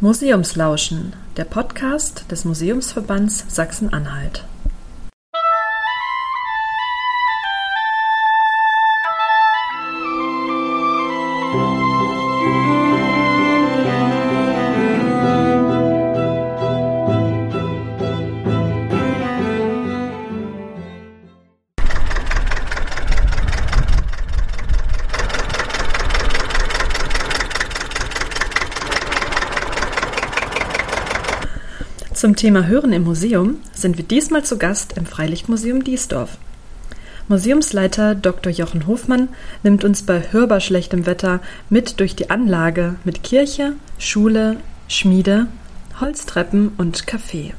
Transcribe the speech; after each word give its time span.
Museumslauschen, 0.00 1.12
der 1.36 1.42
Podcast 1.42 2.30
des 2.30 2.44
Museumsverbands 2.44 3.44
Sachsen-Anhalt. 3.48 4.44
Thema 32.38 32.68
Hören 32.68 32.92
im 32.92 33.02
Museum 33.02 33.56
sind 33.74 33.98
wir 33.98 34.04
diesmal 34.04 34.44
zu 34.44 34.58
Gast 34.58 34.96
im 34.96 35.06
Freilichtmuseum 35.06 35.82
Diesdorf. 35.82 36.38
Museumsleiter 37.26 38.14
Dr. 38.14 38.52
Jochen 38.52 38.86
Hofmann 38.86 39.30
nimmt 39.64 39.82
uns 39.82 40.04
bei 40.04 40.22
hörbar 40.30 40.60
schlechtem 40.60 41.04
Wetter 41.04 41.40
mit 41.68 41.98
durch 41.98 42.14
die 42.14 42.30
Anlage 42.30 42.94
mit 43.02 43.24
Kirche, 43.24 43.72
Schule, 43.98 44.58
Schmiede, 44.86 45.48
Holztreppen 46.00 46.70
und 46.78 47.06
Café. 47.06 47.54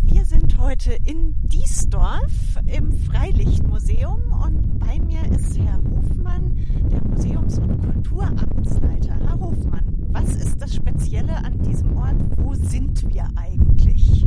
Wir 0.00 0.24
sind 0.24 0.58
heute 0.60 0.96
in 1.04 1.34
Diesdorf 1.42 2.30
im 2.66 2.92
Freilichtmuseum 2.92 4.32
und 4.44 4.78
bei 4.78 5.00
mir 5.00 5.22
ist 5.36 5.58
Herr 5.58 5.80
Hofmann, 5.90 6.56
der 6.92 7.02
Museums- 7.02 7.58
und 7.58 7.80
Kulturamtsleiter. 7.82 9.16
Herr 9.26 9.40
Hofmann, 9.40 9.95
was 10.16 10.34
ist 10.36 10.62
das 10.62 10.74
Spezielle 10.74 11.36
an 11.36 11.58
diesem 11.62 11.94
Ort? 11.96 12.16
Wo 12.36 12.54
sind 12.54 13.06
wir 13.12 13.28
eigentlich? 13.36 14.26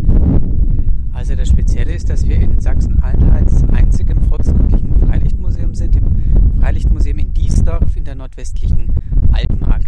Also 1.14 1.36
das 1.36 1.50
Spezielle 1.50 1.94
ist, 1.94 2.10
dass 2.10 2.28
wir 2.28 2.36
in 2.36 2.62
Sachsen-Anhalts 2.62 3.64
einzigem 3.74 4.22
volkskundlichen 4.24 4.96
Freilichtmuseum 5.08 5.74
sind, 5.74 5.96
im 5.96 6.60
Freilichtmuseum 6.60 7.18
in 7.18 7.34
Diesdorf 7.34 7.96
in 7.96 8.04
der 8.04 8.14
nordwestlichen 8.14 8.94
Altmark. 9.32 9.86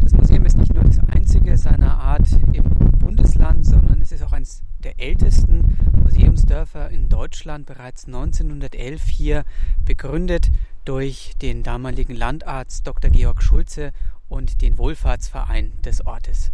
Das 0.00 0.12
Museum 0.14 0.44
ist 0.46 0.56
nicht 0.56 0.74
nur 0.74 0.82
das 0.82 0.98
einzige 1.08 1.56
seiner 1.56 1.98
Art 1.98 2.26
im 2.52 2.64
Bundesland, 2.98 3.64
sondern 3.64 4.00
es 4.00 4.10
ist 4.10 4.24
auch 4.24 4.32
eines 4.32 4.62
der 4.82 4.98
ältesten 4.98 5.76
Museumsdörfer 6.02 6.90
in 6.90 7.08
Deutschland, 7.08 7.66
bereits 7.66 8.06
1911 8.06 9.04
hier 9.04 9.44
begründet 9.84 10.50
durch 10.84 11.34
den 11.40 11.62
damaligen 11.62 12.16
Landarzt 12.16 12.86
Dr. 12.86 13.10
Georg 13.10 13.42
Schulze 13.42 13.92
und 14.30 14.62
den 14.62 14.78
Wohlfahrtsverein 14.78 15.72
des 15.84 16.06
Ortes. 16.06 16.50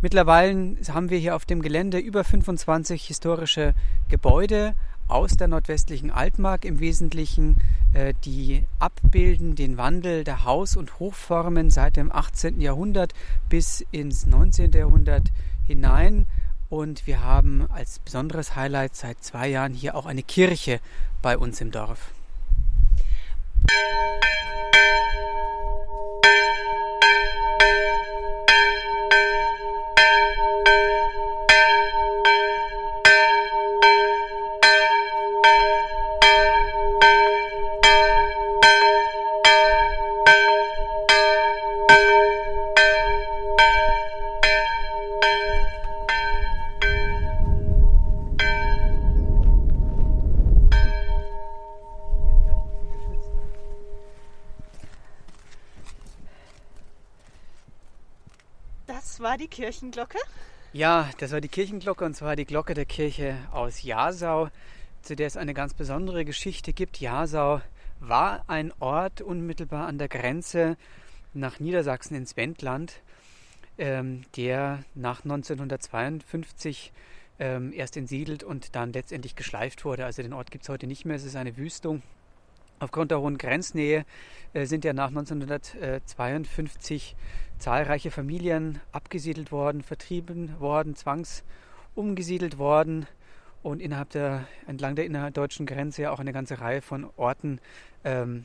Mittlerweile 0.00 0.76
haben 0.88 1.10
wir 1.10 1.18
hier 1.18 1.36
auf 1.36 1.44
dem 1.44 1.62
Gelände 1.62 1.98
über 1.98 2.24
25 2.24 3.06
historische 3.06 3.74
Gebäude 4.08 4.74
aus 5.06 5.36
der 5.36 5.46
nordwestlichen 5.46 6.10
Altmark 6.10 6.64
im 6.64 6.80
Wesentlichen, 6.80 7.56
äh, 7.92 8.14
die 8.24 8.64
abbilden 8.78 9.54
den 9.54 9.76
Wandel 9.76 10.24
der 10.24 10.44
Haus- 10.44 10.76
und 10.76 10.98
Hochformen 10.98 11.70
seit 11.70 11.96
dem 11.96 12.10
18. 12.10 12.60
Jahrhundert 12.60 13.12
bis 13.48 13.84
ins 13.92 14.26
19. 14.26 14.72
Jahrhundert 14.72 15.28
hinein. 15.66 16.26
Und 16.68 17.06
wir 17.06 17.22
haben 17.22 17.70
als 17.70 17.98
besonderes 17.98 18.56
Highlight 18.56 18.96
seit 18.96 19.22
zwei 19.22 19.48
Jahren 19.48 19.74
hier 19.74 19.94
auch 19.94 20.06
eine 20.06 20.22
Kirche 20.22 20.80
bei 21.20 21.36
uns 21.36 21.60
im 21.60 21.70
Dorf. 21.70 22.12
thank 23.68 23.82
you 27.04 27.21
war 59.32 59.38
die 59.38 59.48
Kirchenglocke. 59.48 60.18
Ja, 60.74 61.08
das 61.16 61.32
war 61.32 61.40
die 61.40 61.48
Kirchenglocke 61.48 62.04
und 62.04 62.14
zwar 62.14 62.36
die 62.36 62.44
Glocke 62.44 62.74
der 62.74 62.84
Kirche 62.84 63.38
aus 63.50 63.82
Jasau, 63.82 64.50
zu 65.00 65.16
der 65.16 65.26
es 65.26 65.38
eine 65.38 65.54
ganz 65.54 65.72
besondere 65.72 66.26
Geschichte 66.26 66.74
gibt. 66.74 67.00
Jasau 67.00 67.62
war 67.98 68.44
ein 68.46 68.74
Ort 68.78 69.22
unmittelbar 69.22 69.86
an 69.86 69.96
der 69.96 70.08
Grenze 70.08 70.76
nach 71.32 71.60
Niedersachsen 71.60 72.14
ins 72.14 72.36
Wendland, 72.36 73.00
ähm, 73.78 74.24
der 74.36 74.84
nach 74.94 75.24
1952 75.24 76.92
ähm, 77.38 77.72
erst 77.72 77.96
entsiedelt 77.96 78.44
und 78.44 78.76
dann 78.76 78.92
letztendlich 78.92 79.34
geschleift 79.34 79.86
wurde. 79.86 80.04
Also 80.04 80.20
den 80.20 80.34
Ort 80.34 80.50
gibt 80.50 80.64
es 80.64 80.68
heute 80.68 80.86
nicht 80.86 81.06
mehr, 81.06 81.16
es 81.16 81.24
ist 81.24 81.36
eine 81.36 81.56
Wüstung. 81.56 82.02
Aufgrund 82.78 83.10
der 83.10 83.20
hohen 83.20 83.38
Grenznähe 83.38 84.04
äh, 84.54 84.66
sind 84.66 84.84
ja 84.84 84.92
nach 84.92 85.08
1952 85.08 87.16
zahlreiche 87.58 88.10
Familien 88.10 88.80
abgesiedelt 88.90 89.52
worden, 89.52 89.82
vertrieben 89.82 90.58
worden, 90.60 90.96
zwangsumgesiedelt 90.96 92.58
worden 92.58 93.06
und 93.62 93.80
innerhalb 93.80 94.10
der, 94.10 94.46
entlang 94.66 94.96
der 94.96 95.06
innerdeutschen 95.06 95.66
Grenze 95.66 96.02
ja 96.02 96.10
auch 96.10 96.18
eine 96.18 96.32
ganze 96.32 96.60
Reihe 96.60 96.82
von 96.82 97.08
Orten 97.16 97.60
ähm, 98.04 98.44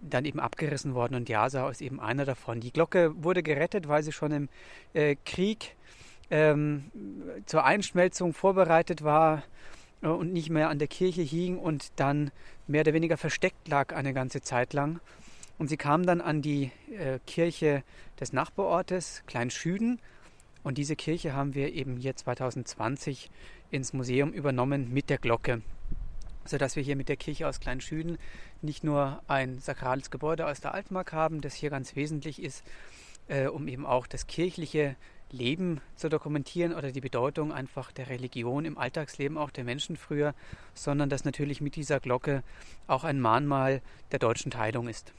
dann 0.00 0.24
eben 0.24 0.40
abgerissen 0.40 0.94
worden 0.94 1.14
und 1.14 1.28
Jasau 1.28 1.68
ist 1.68 1.80
eben 1.80 2.00
einer 2.00 2.24
davon. 2.24 2.60
Die 2.60 2.72
Glocke 2.72 3.12
wurde 3.22 3.42
gerettet, 3.42 3.88
weil 3.88 4.02
sie 4.02 4.12
schon 4.12 4.32
im 4.32 4.48
äh, 4.92 5.16
Krieg 5.24 5.76
ähm, 6.30 6.90
zur 7.46 7.64
Einschmelzung 7.64 8.32
vorbereitet 8.32 9.04
war 9.04 9.42
und 10.12 10.32
nicht 10.32 10.50
mehr 10.50 10.68
an 10.68 10.78
der 10.78 10.88
Kirche 10.88 11.22
hing 11.22 11.58
und 11.58 11.92
dann 11.96 12.30
mehr 12.66 12.82
oder 12.82 12.94
weniger 12.94 13.16
versteckt 13.16 13.68
lag 13.68 13.94
eine 13.94 14.14
ganze 14.14 14.42
Zeit 14.42 14.72
lang. 14.72 15.00
Und 15.58 15.68
sie 15.68 15.76
kam 15.76 16.04
dann 16.04 16.20
an 16.20 16.42
die 16.42 16.70
äh, 16.98 17.20
Kirche 17.26 17.84
des 18.18 18.32
Nachbarortes 18.32 19.22
Kleinschüden. 19.26 20.00
Und 20.62 20.78
diese 20.78 20.96
Kirche 20.96 21.34
haben 21.34 21.54
wir 21.54 21.72
eben 21.72 21.96
hier 21.96 22.16
2020 22.16 23.30
ins 23.70 23.92
Museum 23.92 24.32
übernommen 24.32 24.92
mit 24.92 25.10
der 25.10 25.18
Glocke. 25.18 25.62
Sodass 26.44 26.76
wir 26.76 26.82
hier 26.82 26.96
mit 26.96 27.08
der 27.08 27.16
Kirche 27.16 27.48
aus 27.48 27.60
Kleinschüden 27.60 28.18
nicht 28.62 28.82
nur 28.84 29.22
ein 29.28 29.58
sakrales 29.60 30.10
Gebäude 30.10 30.46
aus 30.46 30.60
der 30.60 30.74
Altmark 30.74 31.12
haben, 31.12 31.40
das 31.40 31.54
hier 31.54 31.70
ganz 31.70 31.96
wesentlich 31.96 32.42
ist, 32.42 32.64
äh, 33.28 33.46
um 33.46 33.68
eben 33.68 33.86
auch 33.86 34.06
das 34.06 34.26
kirchliche 34.26 34.96
Leben 35.34 35.80
zu 35.96 36.08
dokumentieren 36.08 36.74
oder 36.74 36.92
die 36.92 37.00
Bedeutung 37.00 37.52
einfach 37.52 37.92
der 37.92 38.08
Religion 38.08 38.64
im 38.64 38.78
Alltagsleben 38.78 39.36
auch 39.36 39.50
der 39.50 39.64
Menschen 39.64 39.96
früher, 39.96 40.34
sondern 40.74 41.10
dass 41.10 41.24
natürlich 41.24 41.60
mit 41.60 41.76
dieser 41.76 42.00
Glocke 42.00 42.42
auch 42.86 43.04
ein 43.04 43.20
Mahnmal 43.20 43.82
der 44.12 44.18
deutschen 44.18 44.50
Teilung 44.50 44.88
ist. 44.88 45.12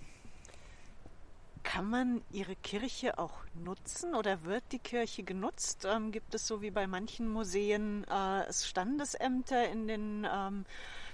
Kann 1.63 1.89
man 1.89 2.21
Ihre 2.31 2.55
Kirche 2.55 3.17
auch 3.17 3.33
nutzen 3.55 4.13
oder 4.13 4.43
wird 4.45 4.63
die 4.71 4.79
Kirche 4.79 5.23
genutzt? 5.23 5.87
Ähm, 5.89 6.11
gibt 6.11 6.33
es 6.35 6.45
so 6.47 6.61
wie 6.61 6.69
bei 6.69 6.85
manchen 6.85 7.27
Museen 7.27 8.05
äh, 8.09 8.43
es 8.47 8.67
Standesämter 8.67 9.67
in 9.69 9.87
den 9.87 10.27
ähm, 10.31 10.65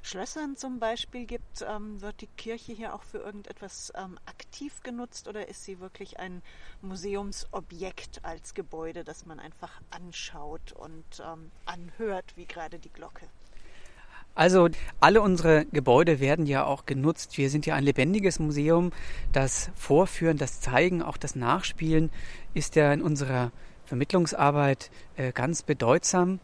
Schlössern 0.02 0.56
zum 0.56 0.80
Beispiel 0.80 1.26
gibt? 1.26 1.64
Ähm, 1.68 2.02
wird 2.02 2.22
die 2.22 2.28
Kirche 2.28 2.74
hier 2.74 2.96
auch 2.96 3.04
für 3.04 3.20
irgendetwas 3.20 3.94
ähm, 3.96 4.18
aktiv 4.26 4.82
genutzt 4.84 5.28
oder 5.28 5.48
ist 5.48 5.64
sie 5.64 5.80
wirklich 5.80 6.20
ein 6.20 6.42
Museumsobjekt 6.82 8.24
als 8.24 8.54
Gebäude, 8.54 9.04
das 9.04 9.26
man 9.26 9.40
einfach 9.40 9.82
anschaut 9.92 10.72
und 10.74 11.06
ähm, 11.20 11.52
anhört, 11.66 12.34
wie 12.36 12.46
gerade 12.46 12.80
die 12.80 12.90
Glocke? 12.90 13.28
Also 14.34 14.70
alle 15.02 15.22
unsere 15.22 15.66
Gebäude 15.66 16.20
werden 16.20 16.46
ja 16.46 16.64
auch 16.64 16.86
genutzt. 16.86 17.38
Wir 17.38 17.50
sind 17.50 17.66
ja 17.66 17.76
ein 17.76 17.84
lebendiges 17.84 18.40
Museum. 18.40 18.92
Das 19.34 19.70
Vorführen, 19.76 20.38
das 20.38 20.62
Zeigen, 20.62 21.04
auch 21.04 21.18
das 21.18 21.36
Nachspielen 21.36 22.10
ist 22.54 22.76
ja 22.76 22.94
in 22.94 23.02
unserer 23.02 23.52
Vermittlungsarbeit 23.84 24.90
äh, 25.18 25.34
ganz 25.34 25.64
bedeutsam. 25.64 26.40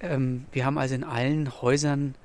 Ähm, 0.00 0.44
wir 0.52 0.66
haben 0.66 0.76
also 0.76 0.94
in 0.94 1.04
allen 1.04 1.62
Häusern 1.62 2.16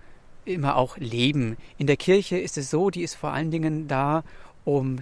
immer 0.48 0.76
auch 0.76 0.98
Leben. 0.98 1.58
In 1.78 1.88
der 1.88 1.98
Kirche 1.98 2.38
ist 2.38 2.58
es 2.58 2.70
so, 2.70 2.90
die 2.90 3.04
ist 3.04 3.16
vor 3.16 3.32
allen 3.32 3.52
Dingen 3.52 3.88
da, 3.88 4.24
um 4.66 5.00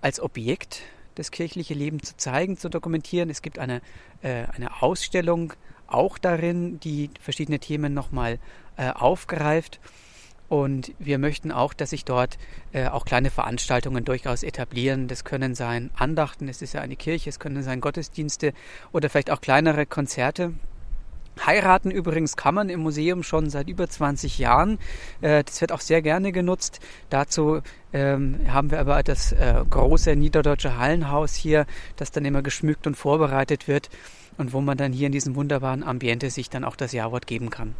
als 0.00 0.20
Objekt 0.20 0.82
das 1.14 1.30
kirchliche 1.30 1.74
Leben 1.74 2.02
zu 2.02 2.16
zeigen, 2.16 2.56
zu 2.56 2.68
dokumentieren. 2.68 3.28
Es 3.30 3.42
gibt 3.42 3.58
eine, 3.58 3.80
äh, 4.22 4.44
eine 4.54 4.82
Ausstellung 4.82 5.52
auch 5.86 6.18
darin, 6.18 6.78
die 6.80 7.10
verschiedene 7.20 7.58
Themen 7.58 7.94
nochmal 7.94 8.38
äh, 8.76 8.90
aufgreift. 8.90 9.80
Und 10.48 10.94
wir 10.98 11.18
möchten 11.18 11.52
auch, 11.52 11.74
dass 11.74 11.90
sich 11.90 12.04
dort 12.04 12.38
äh, 12.72 12.88
auch 12.88 13.04
kleine 13.04 13.30
Veranstaltungen 13.30 14.04
durchaus 14.04 14.42
etablieren. 14.42 15.08
Das 15.08 15.24
können 15.24 15.54
sein 15.54 15.90
Andachten, 15.94 16.48
es 16.48 16.62
ist 16.62 16.72
ja 16.72 16.80
eine 16.80 16.96
Kirche, 16.96 17.28
es 17.28 17.38
können 17.38 17.62
sein 17.62 17.80
Gottesdienste 17.80 18.54
oder 18.92 19.10
vielleicht 19.10 19.30
auch 19.30 19.42
kleinere 19.42 19.84
Konzerte. 19.84 20.54
Heiraten 21.46 21.90
übrigens 21.90 22.36
kann 22.36 22.54
man 22.54 22.68
im 22.68 22.80
Museum 22.80 23.22
schon 23.22 23.50
seit 23.50 23.68
über 23.68 23.88
20 23.88 24.38
Jahren. 24.38 24.78
Äh, 25.20 25.44
das 25.44 25.60
wird 25.60 25.72
auch 25.72 25.80
sehr 25.80 26.02
gerne 26.02 26.32
genutzt. 26.32 26.80
Dazu 27.10 27.60
ähm, 27.92 28.40
haben 28.48 28.70
wir 28.70 28.80
aber 28.80 29.02
das 29.02 29.32
äh, 29.32 29.64
große 29.68 30.16
niederdeutsche 30.16 30.78
Hallenhaus 30.78 31.34
hier, 31.34 31.66
das 31.96 32.10
dann 32.10 32.24
immer 32.24 32.42
geschmückt 32.42 32.86
und 32.86 32.96
vorbereitet 32.96 33.68
wird 33.68 33.88
und 34.36 34.52
wo 34.52 34.60
man 34.60 34.78
dann 34.78 34.92
hier 34.92 35.06
in 35.06 35.12
diesem 35.12 35.34
wunderbaren 35.34 35.82
Ambiente 35.82 36.30
sich 36.30 36.48
dann 36.50 36.64
auch 36.64 36.76
das 36.76 36.92
Jawort 36.92 37.26
geben 37.26 37.50
kann. 37.50 37.74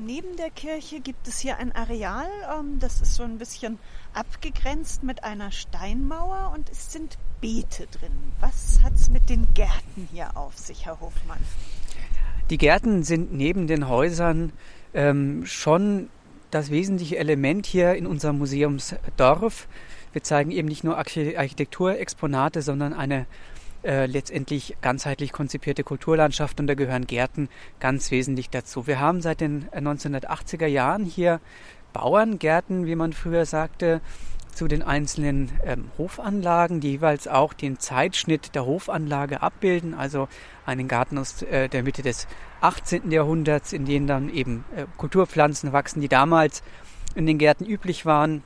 Neben 0.00 0.36
der 0.36 0.50
Kirche 0.50 1.00
gibt 1.00 1.26
es 1.26 1.40
hier 1.40 1.56
ein 1.56 1.74
Areal, 1.74 2.28
ähm, 2.56 2.78
das 2.78 3.00
ist 3.00 3.14
so 3.14 3.24
ein 3.24 3.38
bisschen 3.38 3.80
abgegrenzt 4.14 5.02
mit 5.02 5.24
einer 5.24 5.50
Steinmauer 5.50 6.52
und 6.54 6.70
es 6.70 6.92
sind 6.92 7.18
Beete 7.40 7.86
drin. 7.86 8.12
Was 8.40 8.80
hat 8.82 8.94
es 8.94 9.10
mit 9.10 9.28
den 9.28 9.46
Gärten 9.54 10.08
hier 10.12 10.36
auf 10.36 10.56
sich, 10.56 10.86
Herr 10.86 11.00
Hofmann? 11.00 11.38
Die 12.50 12.58
Gärten 12.58 13.02
sind 13.02 13.32
neben 13.32 13.66
den 13.66 13.88
Häusern 13.88 14.52
ähm, 14.94 15.44
schon 15.46 16.08
das 16.50 16.70
wesentliche 16.70 17.18
Element 17.18 17.66
hier 17.66 17.94
in 17.94 18.06
unserem 18.06 18.38
Museumsdorf. 18.38 19.68
Wir 20.12 20.22
zeigen 20.22 20.50
eben 20.50 20.68
nicht 20.68 20.84
nur 20.84 20.96
Architekturexponate, 20.96 22.62
sondern 22.62 22.94
eine 22.94 23.26
äh, 23.84 24.06
letztendlich 24.06 24.76
ganzheitlich 24.80 25.32
konzipierte 25.32 25.84
Kulturlandschaft 25.84 26.58
und 26.58 26.66
da 26.66 26.74
gehören 26.74 27.06
Gärten 27.06 27.48
ganz 27.78 28.10
wesentlich 28.10 28.50
dazu. 28.50 28.86
Wir 28.86 28.98
haben 28.98 29.20
seit 29.20 29.40
den 29.40 29.68
1980er 29.68 30.64
äh, 30.64 30.68
Jahren 30.68 31.04
hier 31.04 31.40
Bauerngärten, 31.92 32.86
wie 32.86 32.96
man 32.96 33.12
früher 33.12 33.46
sagte, 33.46 34.00
zu 34.58 34.66
den 34.66 34.82
einzelnen 34.82 35.52
ähm, 35.64 35.84
Hofanlagen, 35.98 36.80
die 36.80 36.90
jeweils 36.90 37.28
auch 37.28 37.52
den 37.52 37.78
Zeitschnitt 37.78 38.56
der 38.56 38.66
Hofanlage 38.66 39.40
abbilden, 39.40 39.94
also 39.94 40.26
einen 40.66 40.88
Garten 40.88 41.16
aus 41.16 41.42
äh, 41.42 41.68
der 41.68 41.84
Mitte 41.84 42.02
des 42.02 42.26
18. 42.60 43.12
Jahrhunderts, 43.12 43.72
in 43.72 43.84
denen 43.84 44.08
dann 44.08 44.28
eben 44.28 44.64
äh, 44.74 44.86
Kulturpflanzen 44.96 45.72
wachsen, 45.72 46.00
die 46.00 46.08
damals 46.08 46.64
in 47.14 47.24
den 47.24 47.38
Gärten 47.38 47.66
üblich 47.66 48.04
waren 48.04 48.42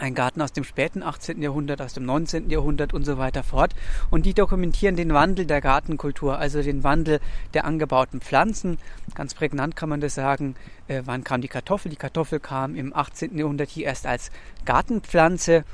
ein 0.00 0.14
Garten 0.14 0.42
aus 0.42 0.52
dem 0.52 0.64
späten 0.64 1.02
18. 1.02 1.42
Jahrhundert, 1.42 1.80
aus 1.80 1.94
dem 1.94 2.04
19. 2.04 2.50
Jahrhundert 2.50 2.94
und 2.94 3.04
so 3.04 3.18
weiter 3.18 3.42
fort. 3.42 3.74
Und 4.10 4.26
die 4.26 4.34
dokumentieren 4.34 4.96
den 4.96 5.12
Wandel 5.12 5.46
der 5.46 5.60
Gartenkultur, 5.60 6.38
also 6.38 6.62
den 6.62 6.82
Wandel 6.84 7.20
der 7.54 7.64
angebauten 7.64 8.20
Pflanzen. 8.20 8.78
Ganz 9.14 9.34
prägnant 9.34 9.76
kann 9.76 9.88
man 9.88 10.00
das 10.00 10.14
sagen. 10.14 10.56
Äh, 10.88 11.02
wann 11.04 11.24
kam 11.24 11.40
die 11.40 11.48
Kartoffel? 11.48 11.90
Die 11.90 11.96
Kartoffel 11.96 12.40
kam 12.40 12.74
im 12.74 12.94
18. 12.94 13.36
Jahrhundert 13.36 13.68
hier 13.68 13.86
erst 13.86 14.06
als 14.06 14.30
Gartenpflanze 14.64 15.64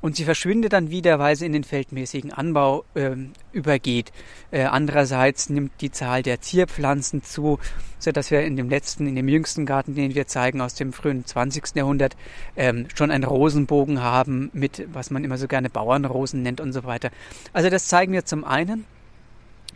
und 0.00 0.16
sie 0.16 0.24
verschwindet 0.24 0.72
dann 0.72 0.90
wieder, 0.90 1.18
weil 1.18 1.36
sie 1.36 1.46
in 1.46 1.52
den 1.52 1.64
feldmäßigen 1.64 2.32
Anbau 2.32 2.84
äh, 2.94 3.16
übergeht. 3.52 4.12
Äh, 4.50 4.64
andererseits 4.64 5.48
nimmt 5.50 5.72
die 5.80 5.90
Zahl 5.90 6.22
der 6.22 6.40
Zierpflanzen 6.40 7.22
zu, 7.22 7.58
so 7.98 8.12
dass 8.12 8.30
wir 8.30 8.42
in 8.42 8.56
dem 8.56 8.68
letzten, 8.68 9.06
in 9.06 9.16
dem 9.16 9.28
jüngsten 9.28 9.66
Garten, 9.66 9.94
den 9.94 10.14
wir 10.14 10.26
zeigen 10.26 10.60
aus 10.60 10.74
dem 10.74 10.92
frühen 10.92 11.24
20. 11.24 11.74
Jahrhundert, 11.74 12.16
ähm, 12.56 12.88
schon 12.94 13.10
einen 13.10 13.24
Rosenbogen 13.24 14.02
haben 14.02 14.50
mit, 14.52 14.86
was 14.92 15.10
man 15.10 15.24
immer 15.24 15.38
so 15.38 15.48
gerne 15.48 15.70
Bauernrosen 15.70 16.42
nennt 16.42 16.60
und 16.60 16.72
so 16.72 16.84
weiter. 16.84 17.10
Also 17.52 17.70
das 17.70 17.88
zeigen 17.88 18.12
wir 18.12 18.24
zum 18.24 18.44
einen. 18.44 18.84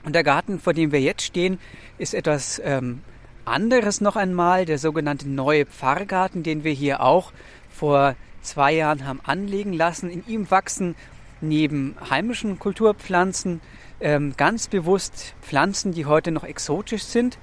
Und 0.05 0.15
der 0.15 0.25
Garten, 0.25 0.61
vor 0.61 0.73
dem 0.73 0.93
wir 0.93 1.01
jetzt 1.01 1.23
stehen, 1.23 1.59
ist 1.99 2.15
etwas 2.15 2.61
ähm, 2.65 3.01
anderes 3.45 4.01
noch 4.01 4.17
einmal, 4.17 4.65
der 4.65 4.79
sogenannte 4.79 5.29
neue 5.29 5.67
Pfarrgarten, 5.67 6.43
den 6.43 6.65
wir 6.65 6.73
hier 6.73 7.03
auch 7.03 7.33
vor 7.69 8.15
zwei 8.43 8.73
Jahren 8.73 9.07
haben 9.07 9.21
anlegen 9.25 9.73
lassen. 9.73 10.11
In 10.11 10.27
ihm 10.27 10.51
wachsen 10.51 10.95
neben 11.41 11.97
heimischen 12.09 12.59
Kulturpflanzen 12.59 13.61
ähm, 14.01 14.35
ganz 14.37 14.69
bewusst 14.69 15.35
Pflanzen, 15.43 15.93
die 15.93 16.07
heute 16.07 16.31
noch 16.31 16.45
exotisch 16.45 17.05
sind, 17.05 17.39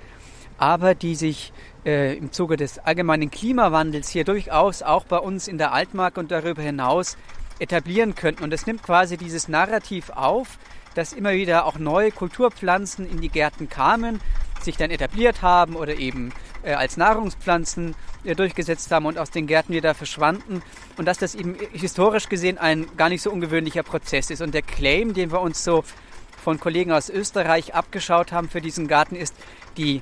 aber 0.57 0.95
die 0.95 1.15
sich 1.15 1.53
äh, 1.85 2.17
im 2.17 2.31
Zuge 2.31 2.57
des 2.57 2.79
allgemeinen 2.79 3.31
Klimawandels 3.31 4.09
hier 4.09 4.23
durchaus 4.23 4.81
auch 4.81 5.05
bei 5.05 5.17
uns 5.17 5.47
in 5.47 5.57
der 5.57 5.73
Altmark 5.73 6.17
und 6.17 6.31
darüber 6.31 6.61
hinaus 6.61 7.17
etablieren 7.59 8.15
könnten. 8.15 8.43
Und 8.43 8.53
es 8.53 8.65
nimmt 8.65 8.83
quasi 8.83 9.17
dieses 9.17 9.47
Narrativ 9.47 10.09
auf, 10.09 10.57
dass 10.95 11.13
immer 11.13 11.33
wieder 11.33 11.65
auch 11.65 11.77
neue 11.77 12.11
Kulturpflanzen 12.11 13.09
in 13.09 13.21
die 13.21 13.29
Gärten 13.29 13.69
kamen, 13.69 14.19
sich 14.61 14.77
dann 14.77 14.89
etabliert 14.89 15.43
haben 15.43 15.75
oder 15.75 15.95
eben 15.95 16.33
äh, 16.63 16.73
als 16.73 16.97
Nahrungspflanzen 16.97 17.95
durchgesetzt 18.35 18.91
haben 18.91 19.05
und 19.05 19.17
aus 19.17 19.31
den 19.31 19.47
Gärten 19.47 19.73
wieder 19.73 19.93
verschwanden 19.93 20.61
und 20.97 21.05
dass 21.05 21.17
das 21.17 21.35
eben 21.35 21.55
historisch 21.71 22.29
gesehen 22.29 22.57
ein 22.57 22.87
gar 22.97 23.09
nicht 23.09 23.21
so 23.21 23.31
ungewöhnlicher 23.31 23.83
Prozess 23.83 24.29
ist. 24.29 24.41
Und 24.41 24.53
der 24.53 24.61
Claim, 24.61 25.13
den 25.13 25.31
wir 25.31 25.41
uns 25.41 25.63
so 25.63 25.83
von 26.43 26.59
Kollegen 26.59 26.91
aus 26.91 27.09
Österreich 27.09 27.73
abgeschaut 27.75 28.31
haben 28.31 28.49
für 28.49 28.61
diesen 28.61 28.87
Garten, 28.87 29.15
ist, 29.15 29.35
die 29.77 30.01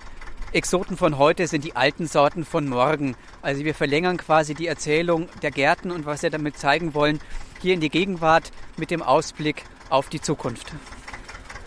Exoten 0.54 0.95
von 0.95 1.18
heute 1.18 1.48
sind 1.48 1.63
die 1.66 1.75
alten 1.75 2.07
Sorten 2.07 2.45
von 2.45 2.69
morgen. 2.69 3.16
Also 3.42 3.66
wir 3.66 3.75
verlängern 3.75 4.18
quasi 4.18 4.54
die 4.54 4.68
Erzählung 4.68 5.27
der 5.42 5.51
Gärten 5.51 5.92
und 5.92 6.06
was 6.06 6.24
wir 6.24 6.30
damit 6.30 6.57
zeigen 6.57 6.94
wollen, 6.94 7.19
hier 7.62 7.74
in 7.74 7.81
die 7.81 7.89
Gegenwart 7.89 8.51
mit 8.77 8.92
dem 8.92 9.01
Ausblick 9.01 9.63
auf 9.89 10.07
die 10.07 10.22
Zukunft. 10.22 10.72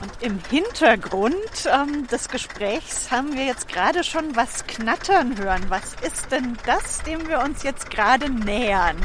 Und 0.00 0.12
im 0.20 0.38
Hintergrund 0.48 1.34
ähm, 1.66 2.06
des 2.06 2.28
Gesprächs 2.28 3.10
haben 3.10 3.34
wir 3.34 3.44
jetzt 3.44 3.68
gerade 3.68 4.04
schon 4.04 4.36
was 4.36 4.64
knattern 4.66 5.36
hören. 5.38 5.64
Was 5.68 5.94
ist 6.06 6.30
denn 6.30 6.56
das, 6.66 7.02
dem 7.02 7.26
wir 7.28 7.40
uns 7.40 7.64
jetzt 7.64 7.90
gerade 7.90 8.30
nähern? 8.30 8.96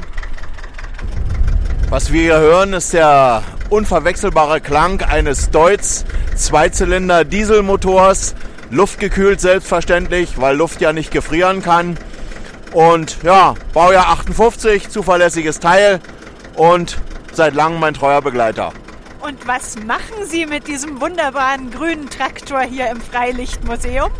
Was 1.89 2.11
wir 2.11 2.21
hier 2.21 2.39
hören, 2.39 2.73
ist 2.73 2.93
der 2.93 3.43
unverwechselbare 3.69 4.61
Klang 4.61 5.01
eines 5.01 5.49
Deutz 5.49 6.05
Zweizylinder 6.35 7.25
Dieselmotors. 7.25 8.35
Luftgekühlt 8.69 9.39
selbstverständlich, 9.39 10.39
weil 10.39 10.55
Luft 10.57 10.81
ja 10.81 10.93
nicht 10.93 11.11
gefrieren 11.11 11.61
kann. 11.61 11.97
Und 12.71 13.21
ja, 13.23 13.53
Baujahr 13.73 14.09
58, 14.09 14.89
zuverlässiges 14.89 15.59
Teil 15.59 15.99
und 16.55 16.97
seit 17.31 17.53
langem 17.53 17.79
mein 17.79 17.93
treuer 17.93 18.21
Begleiter. 18.21 18.73
Und 19.23 19.47
was 19.47 19.81
machen 19.85 20.25
Sie 20.27 20.45
mit 20.45 20.67
diesem 20.67 20.99
wunderbaren 20.99 21.71
grünen 21.71 22.09
Traktor 22.09 22.59
hier 22.59 22.89
im 22.89 22.99
Freilichtmuseum? 22.99 24.11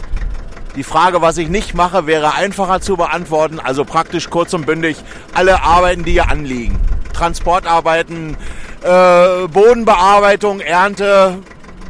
Die 0.78 0.84
Frage, 0.84 1.22
was 1.22 1.38
ich 1.38 1.50
nicht 1.50 1.74
mache, 1.74 2.08
wäre 2.08 2.36
einfacher 2.36 2.80
zu 2.80 2.96
beantworten. 2.96 3.60
Also 3.60 3.84
praktisch 3.84 4.30
kurz 4.30 4.54
und 4.54 4.66
bündig 4.66 4.96
alle 5.34 5.62
Arbeiten, 5.62 6.06
die 6.06 6.14
hier 6.14 6.30
anliegen. 6.30 6.80
Transportarbeiten, 7.12 8.38
äh, 8.82 9.48
Bodenbearbeitung, 9.50 10.62
Ernte. 10.62 11.40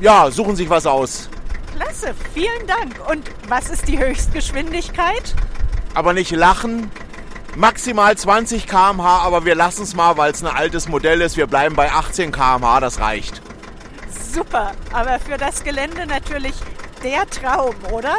Ja, 0.01 0.31
suchen 0.31 0.55
sich 0.55 0.71
was 0.71 0.87
aus. 0.87 1.29
Klasse, 1.75 2.15
vielen 2.33 2.65
Dank. 2.65 2.95
Und 3.07 3.29
was 3.47 3.69
ist 3.69 3.87
die 3.87 3.99
Höchstgeschwindigkeit? 3.99 5.35
Aber 5.93 6.13
nicht 6.13 6.31
lachen, 6.31 6.89
maximal 7.55 8.15
20 8.17 8.67
km/h, 8.67 9.19
aber 9.23 9.45
wir 9.45 9.55
lassen 9.55 9.83
es 9.83 9.95
mal, 9.95 10.17
weil 10.17 10.31
es 10.31 10.43
ein 10.43 10.53
altes 10.53 10.87
Modell 10.87 11.21
ist. 11.21 11.37
Wir 11.37 11.47
bleiben 11.47 11.75
bei 11.75 11.91
18 11.91 12.31
km/h, 12.31 12.79
das 12.79 12.99
reicht. 12.99 13.41
Super, 14.33 14.71
aber 14.91 15.19
für 15.19 15.37
das 15.37 15.63
Gelände 15.63 16.07
natürlich 16.07 16.55
der 17.03 17.29
Traum, 17.29 17.75
oder? 17.91 18.15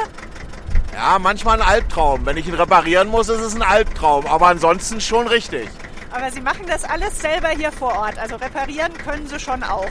Ja, 0.92 1.18
manchmal 1.18 1.60
ein 1.60 1.66
Albtraum. 1.66 2.24
Wenn 2.24 2.36
ich 2.36 2.46
ihn 2.46 2.54
reparieren 2.54 3.08
muss, 3.08 3.28
ist 3.28 3.40
es 3.40 3.54
ein 3.54 3.62
Albtraum, 3.62 4.26
aber 4.26 4.46
ansonsten 4.46 5.00
schon 5.00 5.26
richtig. 5.26 5.68
Aber 6.12 6.30
Sie 6.30 6.40
machen 6.40 6.66
das 6.68 6.84
alles 6.84 7.18
selber 7.18 7.48
hier 7.48 7.72
vor 7.72 7.92
Ort, 7.96 8.16
also 8.18 8.36
reparieren 8.36 8.92
können 8.98 9.26
Sie 9.26 9.40
schon 9.40 9.64
auch. 9.64 9.90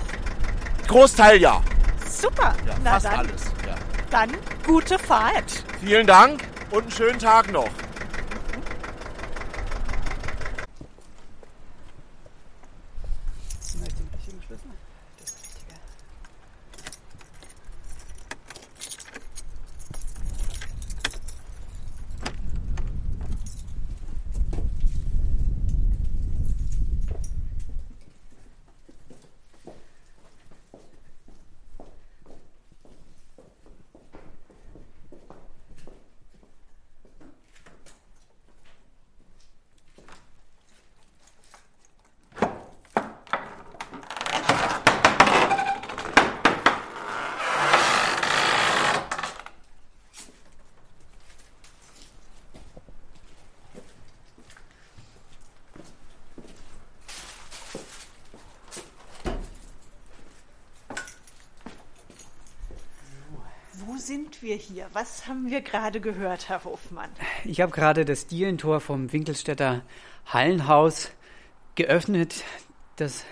Großteil 0.87 1.41
ja. 1.41 1.61
Super, 2.09 2.53
ja, 2.65 2.73
Na 2.83 2.91
fast 2.91 3.05
dann, 3.05 3.15
alles. 3.15 3.43
Ja. 3.67 3.75
Dann 4.09 4.29
gute 4.65 4.97
Fahrt. 4.97 5.63
Vielen 5.83 6.07
Dank 6.07 6.43
und 6.71 6.83
einen 6.83 6.91
schönen 6.91 7.19
Tag 7.19 7.51
noch. 7.51 7.69
Wir 64.43 64.55
hier? 64.55 64.87
Was 64.93 65.27
haben 65.27 65.49
wir 65.49 65.61
gerade 65.61 66.01
gehört, 66.01 66.49
Herr 66.49 66.63
Hofmann? 66.65 67.09
Ich 67.45 67.61
habe 67.61 67.71
gerade 67.71 68.05
das 68.05 68.27
Dielentor 68.27 68.81
vom 68.81 69.11
Winkelstädter 69.11 69.81
Hallenhaus 70.25 71.11
geöffnet. 71.75 72.43
Das 72.97 73.25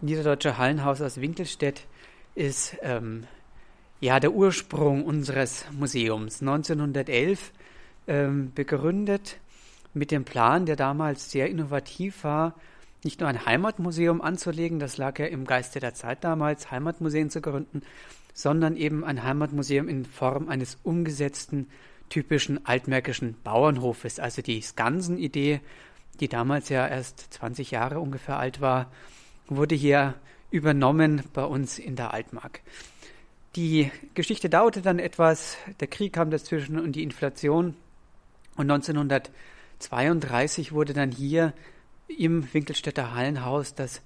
Niederdeutsche 0.00 0.58
Hallenhaus 0.58 1.00
aus 1.00 1.20
Winkelstedt 1.20 1.86
ist 2.34 2.76
ähm, 2.82 3.26
ja 4.00 4.18
der 4.18 4.32
Ursprung 4.32 5.04
unseres 5.04 5.64
Museums. 5.70 6.40
1911 6.40 7.52
ähm, 8.08 8.52
begründet 8.52 9.38
mit 9.94 10.10
dem 10.10 10.24
Plan, 10.24 10.66
der 10.66 10.76
damals 10.76 11.30
sehr 11.30 11.48
innovativ 11.48 12.24
war, 12.24 12.54
nicht 13.04 13.20
nur 13.20 13.28
ein 13.28 13.46
Heimatmuseum 13.46 14.20
anzulegen, 14.20 14.78
das 14.78 14.98
lag 14.98 15.18
ja 15.18 15.26
im 15.26 15.46
Geiste 15.46 15.80
der 15.80 15.94
Zeit 15.94 16.22
damals, 16.22 16.70
Heimatmuseen 16.70 17.30
zu 17.30 17.40
gründen, 17.40 17.82
sondern 18.40 18.74
eben 18.74 19.04
ein 19.04 19.22
Heimatmuseum 19.22 19.86
in 19.86 20.06
Form 20.06 20.48
eines 20.48 20.78
umgesetzten, 20.82 21.68
typischen 22.08 22.64
altmärkischen 22.64 23.36
Bauernhofes. 23.44 24.18
Also 24.18 24.40
die 24.40 24.62
Skansen-Idee, 24.62 25.60
die 26.20 26.28
damals 26.28 26.70
ja 26.70 26.88
erst 26.88 27.34
20 27.34 27.70
Jahre 27.70 28.00
ungefähr 28.00 28.38
alt 28.38 28.62
war, 28.62 28.90
wurde 29.46 29.74
hier 29.74 30.14
übernommen 30.50 31.22
bei 31.34 31.44
uns 31.44 31.78
in 31.78 31.96
der 31.96 32.14
Altmark. 32.14 32.62
Die 33.56 33.90
Geschichte 34.14 34.48
dauerte 34.48 34.80
dann 34.80 34.98
etwas, 34.98 35.58
der 35.80 35.88
Krieg 35.88 36.14
kam 36.14 36.30
dazwischen 36.30 36.78
und 36.78 36.92
die 36.92 37.02
Inflation. 37.02 37.76
Und 38.56 38.70
1932 38.70 40.72
wurde 40.72 40.94
dann 40.94 41.10
hier 41.10 41.52
im 42.08 42.48
Winkelstädter 42.54 43.14
Hallenhaus 43.14 43.74
das 43.74 44.00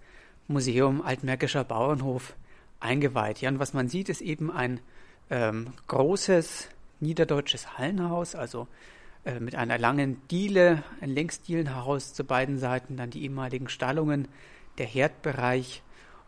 Museum 0.49 1.03
Altmärkischer 1.03 1.63
Bauernhof 1.63 2.35
eingeweiht. 2.85 3.41
Ja, 3.41 3.49
und 3.49 3.59
was 3.59 3.75
man 3.75 3.89
sieht, 3.89 4.09
ist 4.09 4.21
eben 4.21 4.51
ein 4.51 4.81
ähm, 5.31 5.73
großes 5.89 6.69
niederdeutsches 7.01 7.79
Hallenhaus, 7.79 8.35
also 8.35 8.69
äh, 9.25 9.41
mit 9.41 9.55
einer 9.55 9.79
langen 9.79 10.21
Diele, 10.29 10.83
ein 11.01 11.11
Längsdielenhaus 11.11 12.15
zu 12.15 12.25
beiden 12.25 12.59
Seiten, 12.59 12.97
dann 12.97 13.11
die 13.11 13.23
ehemaligen 13.23 13.69
Stallungen, 13.69 14.29
der 14.79 14.87
Herdbereich 14.87 15.83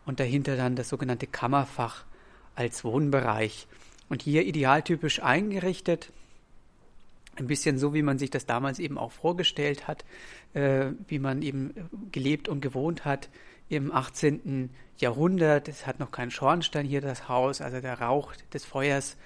und 0.05 0.19
dahinter 0.19 0.55
dann 0.57 0.75
das 0.75 0.89
sogenannte 0.89 1.27
Kammerfach 1.27 2.05
als 2.55 2.83
Wohnbereich. 2.83 3.67
Und 4.09 4.21
hier 4.21 4.45
idealtypisch 4.45 5.21
eingerichtet, 5.21 6.11
ein 7.35 7.47
bisschen 7.47 7.77
so, 7.77 7.93
wie 7.93 8.01
man 8.01 8.17
sich 8.17 8.31
das 8.31 8.45
damals 8.45 8.79
eben 8.79 8.97
auch 8.97 9.11
vorgestellt 9.11 9.87
hat, 9.87 10.05
äh, 10.53 10.87
wie 11.07 11.19
man 11.19 11.41
eben 11.43 11.73
gelebt 12.11 12.49
und 12.49 12.61
gewohnt 12.61 13.05
hat 13.05 13.29
im 13.69 13.91
18. 13.91 14.69
Jahrhundert. 14.97 15.67
Es 15.67 15.85
hat 15.85 15.99
noch 15.99 16.11
keinen 16.11 16.31
Schornstein 16.31 16.85
hier, 16.85 17.01
das 17.01 17.29
Haus, 17.29 17.61
also 17.61 17.81
der 17.81 17.99
Rauch 17.99 18.33
des 18.53 18.65
Feuers 18.65 19.17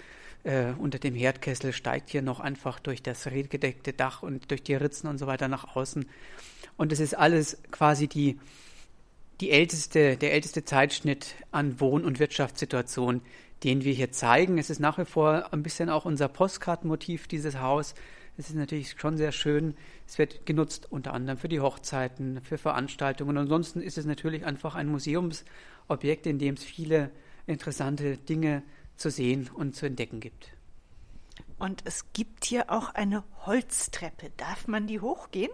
äh, 0.43 0.73
unter 0.77 0.99
dem 0.99 1.15
Herdkessel 1.15 1.73
steigt 1.73 2.09
hier 2.09 2.21
noch 2.21 2.39
einfach 2.39 2.79
durch 2.79 3.03
das 3.03 3.27
redgedeckte 3.27 3.93
Dach 3.93 4.23
und 4.23 4.49
durch 4.51 4.63
die 4.63 4.75
Ritzen 4.75 5.07
und 5.09 5.17
so 5.17 5.27
weiter 5.27 5.47
nach 5.47 5.75
außen. 5.75 6.05
Und 6.77 6.91
es 6.91 6.99
ist 6.99 7.17
alles 7.17 7.61
quasi 7.71 8.07
die, 8.07 8.39
die 9.39 9.51
älteste, 9.51 10.17
der 10.17 10.33
älteste 10.33 10.65
Zeitschnitt 10.65 11.35
an 11.51 11.79
Wohn- 11.79 12.05
und 12.05 12.19
Wirtschaftssituation, 12.19 13.21
den 13.63 13.83
wir 13.83 13.93
hier 13.93 14.11
zeigen. 14.11 14.57
Es 14.57 14.69
ist 14.69 14.79
nach 14.79 14.97
wie 14.97 15.05
vor 15.05 15.53
ein 15.53 15.63
bisschen 15.63 15.89
auch 15.89 16.05
unser 16.05 16.27
Postkartenmotiv, 16.27 17.27
dieses 17.27 17.59
Haus. 17.59 17.93
Es 18.37 18.49
ist 18.49 18.55
natürlich 18.55 18.91
schon 18.91 19.17
sehr 19.17 19.31
schön. 19.31 19.75
Es 20.07 20.17
wird 20.17 20.45
genutzt 20.45 20.91
unter 20.91 21.13
anderem 21.13 21.37
für 21.37 21.49
die 21.49 21.59
Hochzeiten, 21.59 22.41
für 22.41 22.57
Veranstaltungen. 22.57 23.37
Ansonsten 23.37 23.81
ist 23.81 23.97
es 23.97 24.05
natürlich 24.05 24.45
einfach 24.45 24.75
ein 24.75 24.87
Museumsobjekt, 24.87 26.25
in 26.25 26.39
dem 26.39 26.55
es 26.55 26.63
viele 26.63 27.11
interessante 27.45 28.17
Dinge 28.17 28.63
zu 28.95 29.09
sehen 29.09 29.49
und 29.53 29.75
zu 29.75 29.85
entdecken 29.85 30.19
gibt. 30.19 30.53
Und 31.59 31.81
es 31.85 32.11
gibt 32.13 32.45
hier 32.45 32.71
auch 32.71 32.93
eine 32.95 33.23
Holztreppe. 33.45 34.31
Darf 34.37 34.67
man 34.67 34.87
die 34.87 34.99
hochgehen? 34.99 35.51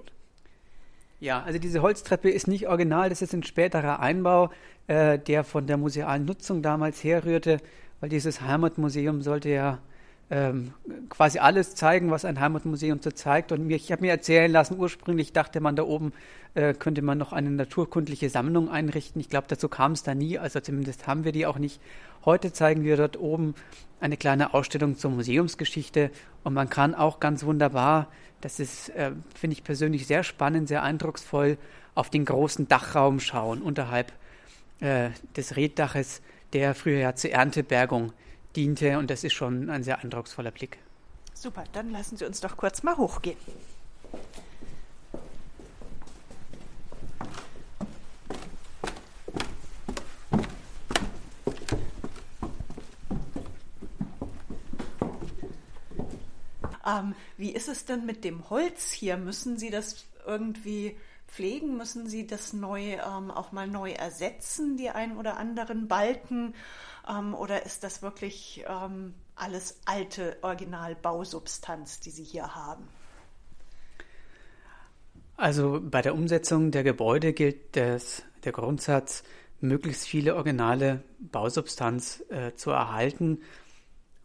Ja, 1.19 1.41
also 1.41 1.57
diese 1.57 1.81
Holztreppe 1.81 2.29
ist 2.29 2.47
nicht 2.47 2.67
original, 2.67 3.09
das 3.09 3.23
ist 3.23 3.33
ein 3.33 3.43
späterer 3.43 3.99
Einbau, 3.99 4.51
äh, 4.85 5.17
der 5.17 5.43
von 5.43 5.65
der 5.65 5.77
musealen 5.77 6.25
Nutzung 6.25 6.61
damals 6.61 7.03
herrührte, 7.03 7.57
weil 7.99 8.09
dieses 8.09 8.41
Heimatmuseum 8.41 9.21
sollte 9.21 9.49
ja 9.49 9.79
ähm, 10.29 10.73
quasi 11.09 11.39
alles 11.39 11.75
zeigen, 11.75 12.11
was 12.11 12.25
ein 12.25 12.39
Heimatmuseum 12.39 12.99
so 13.01 13.11
zeigt. 13.11 13.51
Und 13.51 13.69
ich 13.69 13.91
habe 13.91 14.01
mir 14.01 14.11
erzählen 14.11 14.51
lassen, 14.51 14.77
ursprünglich 14.77 15.31
dachte 15.33 15.61
man, 15.61 15.75
da 15.75 15.83
oben 15.83 16.11
äh, 16.53 16.73
könnte 16.73 17.01
man 17.01 17.17
noch 17.17 17.33
eine 17.33 17.49
naturkundliche 17.49 18.29
Sammlung 18.29 18.69
einrichten. 18.69 19.21
Ich 19.21 19.29
glaube, 19.29 19.47
dazu 19.47 19.69
kam 19.69 19.93
es 19.93 20.03
da 20.03 20.15
nie, 20.15 20.37
also 20.37 20.59
zumindest 20.59 21.07
haben 21.07 21.23
wir 21.23 21.31
die 21.31 21.45
auch 21.45 21.59
nicht. 21.59 21.79
Heute 22.25 22.51
zeigen 22.51 22.83
wir 22.83 22.97
dort 22.97 23.17
oben 23.17 23.55
eine 24.01 24.17
kleine 24.17 24.53
Ausstellung 24.53 24.97
zur 24.97 25.11
Museumsgeschichte 25.11 26.11
und 26.43 26.53
man 26.53 26.69
kann 26.69 26.93
auch 26.93 27.19
ganz 27.19 27.45
wunderbar, 27.45 28.07
das 28.41 28.59
ist, 28.59 28.89
äh, 28.89 29.11
finde 29.33 29.53
ich 29.53 29.63
persönlich 29.63 30.07
sehr 30.07 30.23
spannend, 30.23 30.67
sehr 30.67 30.83
eindrucksvoll, 30.83 31.57
auf 31.95 32.09
den 32.09 32.25
großen 32.25 32.67
Dachraum 32.67 33.19
schauen 33.19 33.61
unterhalb 33.61 34.11
äh, 34.81 35.09
des 35.35 35.55
Reddaches, 35.55 36.21
der 36.53 36.75
früher 36.75 36.99
ja 36.99 37.15
zur 37.15 37.31
Erntebergung 37.31 38.13
diente 38.57 38.97
und 38.97 39.09
das 39.09 39.23
ist 39.23 39.33
schon 39.33 39.69
ein 39.69 39.83
sehr 39.83 39.99
eindrucksvoller 39.99 40.51
Blick. 40.51 40.79
Super, 41.33 41.63
dann 41.71 41.91
lassen 41.91 42.17
Sie 42.17 42.25
uns 42.25 42.41
doch 42.41 42.57
kurz 42.57 42.81
mal 42.81 42.97
hochgehen. 42.97 43.37
Ähm, 56.85 57.13
wie 57.37 57.51
ist 57.51 57.67
es 57.67 57.85
denn 57.85 58.05
mit 58.05 58.23
dem 58.23 58.49
Holz 58.49 58.91
hier? 58.91 59.17
Müssen 59.17 59.57
Sie 59.57 59.69
das 59.69 60.05
irgendwie 60.25 60.97
pflegen? 61.27 61.77
Müssen 61.77 62.07
Sie 62.07 62.25
das 62.25 62.53
neu 62.53 62.93
ähm, 62.93 63.31
auch 63.31 63.51
mal 63.51 63.67
neu 63.67 63.91
ersetzen, 63.91 64.77
die 64.77 64.89
ein 64.89 65.17
oder 65.17 65.37
anderen 65.37 65.87
Balken? 65.87 66.53
Ähm, 67.07 67.33
oder 67.33 67.65
ist 67.65 67.83
das 67.83 68.01
wirklich 68.01 68.65
ähm, 68.67 69.13
alles 69.35 69.79
alte 69.85 70.37
Originalbausubstanz, 70.41 71.99
die 71.99 72.11
Sie 72.11 72.23
hier 72.23 72.55
haben? 72.55 72.87
Also 75.35 75.79
bei 75.81 76.01
der 76.01 76.15
Umsetzung 76.15 76.71
der 76.71 76.83
Gebäude 76.83 77.31
gilt 77.31 77.75
das, 77.75 78.23
der 78.43 78.51
Grundsatz, 78.51 79.23
möglichst 79.61 80.07
viele 80.07 80.35
originale 80.35 81.03
Bausubstanz 81.19 82.23
äh, 82.29 82.53
zu 82.55 82.71
erhalten. 82.71 83.41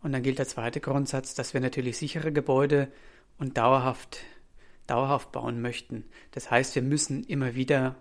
Und 0.02 0.12
dann 0.12 0.22
gilt 0.22 0.38
der 0.38 0.48
zweite 0.48 0.80
Grundsatz, 0.80 1.34
dass 1.34 1.54
wir 1.54 1.60
natürlich 1.60 1.98
sichere 1.98 2.32
Gebäude 2.32 2.88
und 3.38 3.56
dauerhaft, 3.56 4.18
dauerhaft 4.86 5.32
bauen 5.32 5.60
möchten. 5.60 6.04
Das 6.32 6.50
heißt, 6.50 6.74
wir 6.74 6.82
müssen 6.82 7.24
immer 7.24 7.54
wieder 7.54 7.96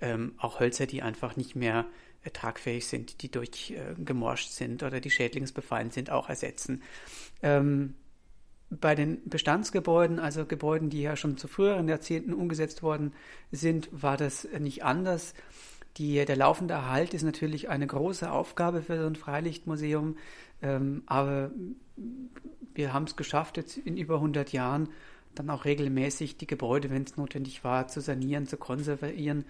ähm, 0.00 0.34
auch 0.38 0.60
Hölzer, 0.60 0.86
die 0.86 1.02
einfach 1.02 1.36
nicht 1.36 1.54
mehr 1.54 1.86
tragfähig 2.32 2.86
sind, 2.86 3.22
die 3.22 3.30
durchgemorscht 3.30 4.50
äh, 4.50 4.52
sind 4.52 4.82
oder 4.82 5.00
die 5.00 5.10
schädlingsbefallen 5.10 5.90
sind, 5.90 6.10
auch 6.10 6.28
ersetzen. 6.28 6.82
Ähm, 7.42 7.94
bei 8.70 8.94
den 8.94 9.28
Bestandsgebäuden, 9.28 10.18
also 10.18 10.46
Gebäuden, 10.46 10.88
die 10.88 11.02
ja 11.02 11.16
schon 11.16 11.36
zu 11.36 11.48
früheren 11.48 11.88
Jahrzehnten 11.88 12.32
umgesetzt 12.32 12.82
worden 12.82 13.12
sind, 13.50 13.88
war 13.92 14.16
das 14.16 14.48
nicht 14.58 14.84
anders. 14.84 15.34
Die, 15.98 16.24
der 16.24 16.36
laufende 16.36 16.74
Erhalt 16.74 17.12
ist 17.12 17.22
natürlich 17.22 17.68
eine 17.68 17.86
große 17.86 18.30
Aufgabe 18.30 18.82
für 18.82 18.98
so 18.98 19.06
ein 19.06 19.16
Freilichtmuseum, 19.16 20.16
ähm, 20.62 21.02
aber 21.06 21.50
wir 22.74 22.94
haben 22.94 23.04
es 23.04 23.16
geschafft, 23.16 23.58
jetzt 23.58 23.76
in 23.76 23.98
über 23.98 24.14
100 24.14 24.52
Jahren 24.52 24.88
dann 25.34 25.50
auch 25.50 25.64
regelmäßig 25.64 26.36
die 26.36 26.46
Gebäude, 26.46 26.90
wenn 26.90 27.02
es 27.04 27.16
notwendig 27.16 27.64
war, 27.64 27.88
zu 27.88 28.00
sanieren, 28.00 28.46
zu 28.46 28.56
konservieren 28.56 29.44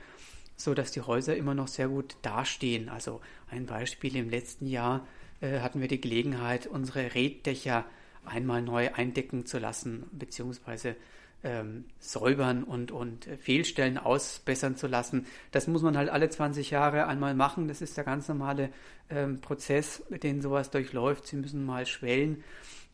so 0.63 0.75
dass 0.75 0.93
die 0.93 1.01
Häuser 1.01 1.37
immer 1.37 1.55
noch 1.55 1.69
sehr 1.69 1.89
gut 1.89 2.17
dastehen. 2.23 2.89
Also 2.89 3.21
ein 3.51 3.67
Beispiel 3.67 4.17
im 4.17 4.31
letzten 4.31 4.67
Jahr 4.67 5.07
äh, 5.41 5.61
hatten 5.61 5.81
wir 5.81 5.89
die 5.89 6.01
Gelegenheit, 6.01 6.67
unsere 6.67 7.15
Reddächer 7.15 7.85
einmal 8.25 8.63
neu 8.63 8.93
eindecken 8.93 9.47
zu 9.47 9.59
lassen, 9.59 10.05
beziehungsweise 10.13 10.97
ähm, 11.45 11.85
säubern 11.99 12.63
und, 12.63 12.93
und 12.93 13.25
Fehlstellen 13.41 13.99
ausbessern 13.99 14.77
zu 14.77 14.87
lassen. 14.87 15.27
Das 15.51 15.67
muss 15.67 15.83
man 15.83 15.97
halt 15.97 16.09
alle 16.09 16.31
20 16.31 16.71
Jahre 16.71 17.09
einmal 17.09 17.35
machen. 17.35 17.67
Das 17.67 17.83
ist 17.83 17.97
der 17.97 18.05
ganz 18.05 18.29
normale 18.29 18.71
ähm, 19.11 19.41
Prozess, 19.41 20.05
den 20.11 20.41
sowas 20.41 20.71
durchläuft. 20.71 21.27
Sie 21.27 21.37
müssen 21.37 21.67
mal 21.67 21.87
Schwellen 21.87 22.45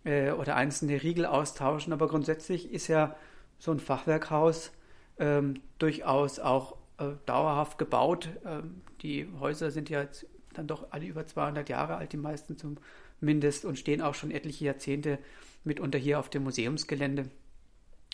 äh, 0.05 0.31
oder 0.33 0.57
einzelne 0.57 1.03
Riegel 1.03 1.27
austauschen. 1.27 1.93
Aber 1.93 2.09
grundsätzlich 2.09 2.73
ist 2.73 2.89
ja 2.89 3.17
so 3.59 3.73
ein 3.73 3.81
Fachwerkhaus 3.81 4.73
ähm, 5.19 5.61
durchaus 5.79 6.39
auch 6.39 6.77
äh, 6.99 7.11
dauerhaft 7.27 7.79
gebaut. 7.79 8.29
Ähm, 8.45 8.83
die 9.03 9.29
Häuser 9.39 9.71
sind 9.71 9.89
ja 9.91 10.03
jetzt 10.03 10.27
dann 10.55 10.67
doch 10.67 10.93
alle 10.93 11.07
über 11.07 11.27
200 11.27 11.69
Jahre 11.69 11.97
alt, 11.97 12.13
die 12.13 12.17
meisten 12.17 12.57
zumindest, 12.57 13.65
und 13.65 13.79
stehen 13.79 14.03
auch 14.03 14.15
schon 14.15 14.31
etliche 14.31 14.65
Jahrzehnte 14.65 15.19
mitunter 15.65 15.99
hier 15.99 16.19
auf 16.19 16.29
dem 16.31 16.45
Museumsgelände. 16.45 17.31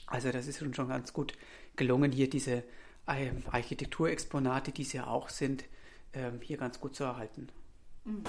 Also 0.07 0.31
das 0.31 0.47
ist 0.47 0.59
schon 0.59 0.89
ganz 0.89 1.13
gut 1.13 1.35
gelungen, 1.77 2.13
hier 2.13 2.29
diese 2.29 2.63
äh, 3.07 3.31
Architekturexponate, 3.51 4.73
die 4.73 4.83
es 4.83 4.93
ja 4.93 5.07
auch 5.07 5.29
sind, 5.29 5.65
ähm, 6.13 6.41
hier 6.41 6.57
ganz 6.57 6.81
gut 6.81 6.95
zu 6.95 7.05
erhalten. 7.05 7.49
Mhm. 8.05 8.25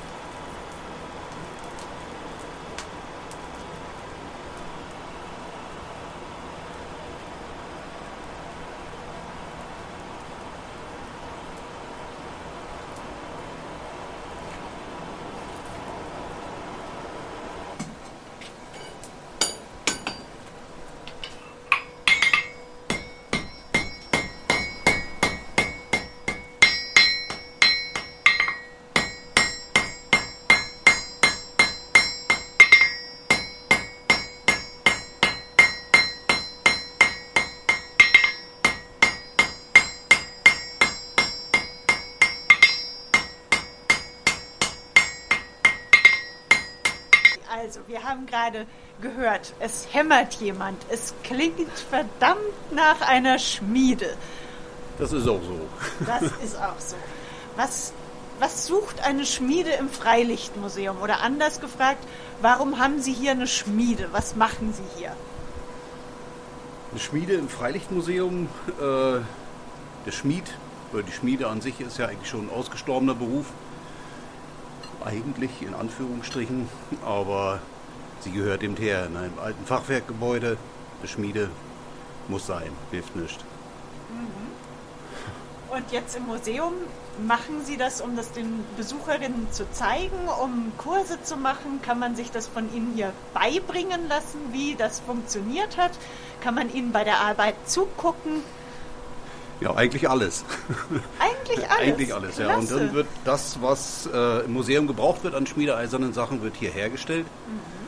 Also, 47.65 47.74
wir 47.87 48.03
haben 48.03 48.25
gerade 48.25 48.65
gehört, 49.01 49.53
es 49.59 49.87
hämmert 49.91 50.35
jemand. 50.35 50.81
Es 50.89 51.13
klingt 51.23 51.77
verdammt 51.89 52.39
nach 52.71 53.01
einer 53.01 53.39
Schmiede. 53.39 54.15
Das 54.97 55.11
ist 55.11 55.27
auch 55.27 55.41
so. 55.41 55.59
Das 56.05 56.21
ist 56.43 56.57
auch 56.57 56.79
so. 56.79 56.95
Was, 57.55 57.93
was 58.39 58.65
sucht 58.65 59.03
eine 59.03 59.25
Schmiede 59.25 59.71
im 59.71 59.89
Freilichtmuseum? 59.89 61.01
Oder 61.01 61.21
anders 61.21 61.61
gefragt, 61.61 62.03
warum 62.41 62.79
haben 62.79 63.01
Sie 63.01 63.13
hier 63.13 63.31
eine 63.31 63.47
Schmiede? 63.47 64.09
Was 64.11 64.35
machen 64.35 64.73
Sie 64.73 64.99
hier? 64.99 65.15
Eine 66.91 66.99
Schmiede 66.99 67.33
im 67.33 67.49
Freilichtmuseum, 67.49 68.47
äh, 68.79 69.19
der 70.05 70.11
Schmied, 70.11 70.45
oder 70.93 71.03
die 71.03 71.11
Schmiede 71.11 71.47
an 71.47 71.61
sich 71.61 71.81
ist 71.81 71.97
ja 71.97 72.07
eigentlich 72.07 72.29
schon 72.29 72.47
ein 72.47 72.53
ausgestorbener 72.53 73.15
Beruf. 73.15 73.47
Eigentlich 75.03 75.61
in 75.61 75.73
Anführungsstrichen, 75.73 76.69
aber 77.05 77.59
sie 78.22 78.31
gehört 78.31 78.63
eben 78.63 78.75
her. 78.77 79.05
In 79.05 79.17
einem 79.17 79.39
alten 79.39 79.65
Fachwerkgebäude, 79.65 80.57
eine 81.00 81.07
Schmiede 81.07 81.50
muss 82.27 82.48
sein, 82.48 82.72
hilft 82.91 83.15
nicht. 83.15 83.39
Und 85.75 85.91
jetzt 85.91 86.15
im 86.15 86.25
Museum 86.25 86.74
machen 87.27 87.65
Sie 87.65 87.75
das, 87.75 88.00
um 88.00 88.15
das 88.15 88.31
den 88.31 88.63
Besucherinnen 88.77 89.51
zu 89.51 89.69
zeigen, 89.72 90.27
um 90.41 90.72
Kurse 90.77 91.22
zu 91.24 91.36
machen? 91.38 91.81
Kann 91.81 92.00
man 92.00 92.15
sich 92.15 92.31
das 92.31 92.48
von 92.48 92.74
Ihnen 92.74 92.93
hier 92.95 93.12
beibringen 93.34 94.07
lassen, 94.07 94.39
wie 94.51 94.75
das 94.75 95.01
funktioniert 95.01 95.77
hat? 95.77 95.91
Kann 96.41 96.55
man 96.55 96.74
Ihnen 96.74 96.91
bei 96.91 97.03
der 97.03 97.19
Arbeit 97.19 97.55
zugucken? 97.65 98.41
Ja, 99.60 99.74
eigentlich 99.75 100.10
alles. 100.10 100.43
Eigentlich 101.19 101.69
alles. 101.69 101.81
eigentlich 101.81 102.13
alles, 102.13 102.38
ja. 102.38 102.55
Und 102.55 102.67
Klasse. 102.67 102.79
dann 102.79 102.93
wird 102.93 103.07
das, 103.24 103.62
was 103.62 104.10
äh, 104.13 104.45
im 104.45 104.53
Museum 104.53 104.88
gebraucht 104.88 105.24
wird 105.24 105.34
an 105.34 105.48
schmiedeeisernen 105.48 106.13
Sachen, 106.13 106.41
wird 106.41 106.55
hier 106.57 106.72
hergestellt. 106.72 107.25
Und 107.48 107.84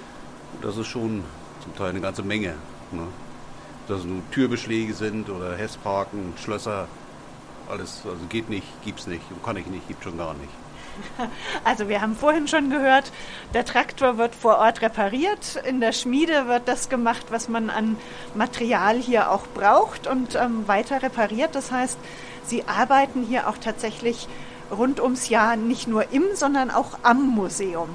das 0.62 0.78
ist 0.78 0.88
schon 0.88 1.24
zum 1.62 1.76
Teil 1.76 1.90
eine 1.90 2.02
ganze 2.02 2.24
Menge. 2.24 2.54
Ne? 2.92 3.08
Dass 3.88 4.00
es 4.00 4.06
nur 4.06 4.22
Türbeschläge 4.32 4.94
sind 4.94 5.30
oder 5.30 5.56
Hessparken, 5.56 6.34
Schlösser, 6.38 6.88
alles. 7.70 8.02
Also 8.06 8.26
geht 8.30 8.50
nicht, 8.50 8.68
gibt's 8.84 9.08
nicht, 9.08 9.24
kann 9.44 9.58
ich 9.58 9.68
nicht, 9.68 9.88
gibt 9.88 10.04
schon 10.04 10.18
gar 10.18 10.34
nicht. 10.34 10.50
Also 11.64 11.90
wir 11.90 12.02
haben 12.02 12.16
vorhin 12.16 12.48
schon 12.48 12.70
gehört, 12.70 13.12
der 13.54 13.66
Traktor 13.66 14.18
wird 14.18 14.34
vor 14.34 14.58
Ort 14.58 14.82
repariert. 14.82 15.62
In 15.68 15.80
der 15.80 15.92
Schmiede 15.92 16.48
wird 16.48 16.68
das 16.68 16.90
gemacht, 16.90 17.28
was 17.30 17.50
man 17.50 17.70
an 17.70 17.98
Material 18.34 18.98
hier 18.98 19.32
auch 19.32 19.46
braucht 19.54 20.08
und 20.08 20.36
ähm, 20.36 20.68
weiter 20.68 21.04
repariert. 21.04 21.54
Das 21.56 21.72
heißt, 21.72 22.00
Sie 22.46 22.64
arbeiten 22.66 23.24
hier 23.24 23.50
auch 23.50 23.58
tatsächlich 23.58 24.28
rund 24.72 25.00
ums 25.00 25.30
Jahr 25.30 25.56
nicht 25.56 25.88
nur 25.88 26.12
im, 26.12 26.24
sondern 26.34 26.72
auch 26.72 27.00
am 27.04 27.28
Museum. 27.28 27.90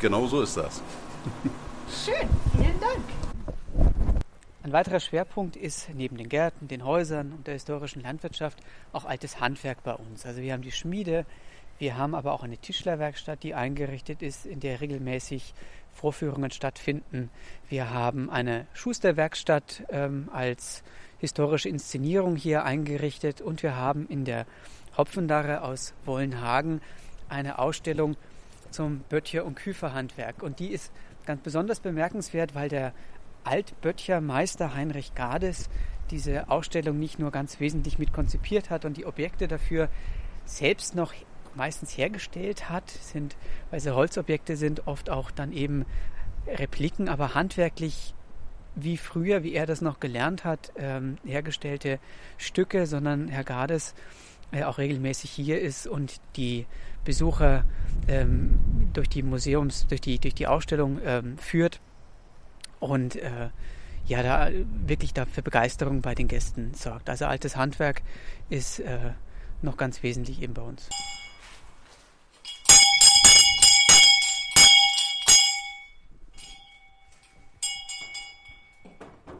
Genau 0.00 0.26
so 0.26 0.42
ist 0.42 0.56
das. 0.56 0.82
Schön, 1.88 2.28
vielen 2.52 2.80
Dank. 2.80 3.94
Ein 4.62 4.72
weiterer 4.72 4.98
Schwerpunkt 4.98 5.54
ist 5.54 5.88
neben 5.94 6.16
den 6.16 6.28
Gärten, 6.28 6.66
den 6.66 6.84
Häusern 6.84 7.32
und 7.32 7.46
der 7.46 7.54
historischen 7.54 8.02
Landwirtschaft 8.02 8.58
auch 8.92 9.04
altes 9.04 9.40
Handwerk 9.40 9.84
bei 9.84 9.94
uns. 9.94 10.26
Also 10.26 10.42
wir 10.42 10.52
haben 10.52 10.62
die 10.62 10.72
Schmiede, 10.72 11.24
wir 11.78 11.96
haben 11.96 12.16
aber 12.16 12.32
auch 12.32 12.42
eine 12.42 12.56
Tischlerwerkstatt, 12.56 13.44
die 13.44 13.54
eingerichtet 13.54 14.22
ist, 14.22 14.46
in 14.46 14.58
der 14.58 14.80
regelmäßig 14.80 15.54
Vorführungen 15.92 16.50
stattfinden. 16.50 17.30
Wir 17.68 17.90
haben 17.90 18.30
eine 18.30 18.66
Schusterwerkstatt 18.74 19.84
ähm, 19.88 20.28
als 20.32 20.82
historische 21.18 21.68
Inszenierung 21.68 22.34
hier 22.34 22.64
eingerichtet 22.64 23.40
und 23.40 23.62
wir 23.62 23.76
haben 23.76 24.08
in 24.08 24.24
der 24.24 24.46
Hopfendarre 24.96 25.62
aus 25.62 25.94
Wollenhagen 26.04 26.80
eine 27.28 27.58
Ausstellung 27.58 28.16
zum 28.70 29.00
Böttcher- 29.08 29.44
und 29.44 29.54
Küferhandwerk. 29.54 30.42
Und 30.42 30.58
die 30.58 30.68
ist 30.68 30.92
ganz 31.26 31.42
besonders 31.42 31.80
bemerkenswert, 31.80 32.54
weil 32.54 32.68
der 32.68 32.92
Altböttcher 33.44 34.20
Meister 34.20 34.74
Heinrich 34.74 35.14
Gades 35.14 35.68
diese 36.10 36.48
Ausstellung 36.50 36.98
nicht 36.98 37.18
nur 37.18 37.30
ganz 37.30 37.60
wesentlich 37.60 37.98
mit 37.98 38.12
konzipiert 38.12 38.70
hat 38.70 38.84
und 38.84 38.96
die 38.96 39.06
Objekte 39.06 39.48
dafür 39.48 39.88
selbst 40.44 40.94
noch 40.94 41.12
meistens 41.54 41.96
hergestellt 41.96 42.68
hat, 42.68 42.90
sind, 42.90 43.36
weil 43.70 43.80
sie 43.80 43.94
Holzobjekte 43.94 44.56
sind, 44.56 44.86
oft 44.86 45.10
auch 45.10 45.30
dann 45.30 45.52
eben 45.52 45.84
Repliken, 46.46 47.08
aber 47.08 47.34
handwerklich 47.34 48.14
wie 48.74 48.98
früher, 48.98 49.42
wie 49.42 49.54
er 49.54 49.66
das 49.66 49.80
noch 49.80 50.00
gelernt 50.00 50.44
hat, 50.44 50.72
ähm, 50.76 51.16
hergestellte 51.24 51.98
Stücke, 52.36 52.86
sondern 52.86 53.28
Herr 53.28 53.42
Gades 53.42 53.94
äh, 54.52 54.64
auch 54.64 54.78
regelmäßig 54.78 55.30
hier 55.30 55.60
ist 55.60 55.86
und 55.86 56.20
die 56.36 56.66
Besucher 57.06 57.64
ähm, 58.08 58.90
durch 58.92 59.08
die 59.08 59.22
Museums, 59.22 59.86
durch 59.86 60.02
die, 60.02 60.18
durch 60.18 60.34
die 60.34 60.46
Ausstellung 60.46 61.00
ähm, 61.02 61.38
führt 61.38 61.80
und 62.80 63.16
äh, 63.16 63.48
ja, 64.06 64.22
da 64.22 64.50
wirklich 64.86 65.14
da 65.14 65.24
für 65.24 65.42
Begeisterung 65.42 66.02
bei 66.02 66.14
den 66.14 66.28
Gästen 66.28 66.74
sorgt. 66.74 67.08
Also 67.08 67.24
altes 67.24 67.56
Handwerk 67.56 68.02
ist 68.50 68.80
äh, 68.80 69.12
noch 69.62 69.76
ganz 69.76 70.02
wesentlich 70.02 70.42
eben 70.42 70.54
bei 70.54 70.62
uns. 70.62 70.88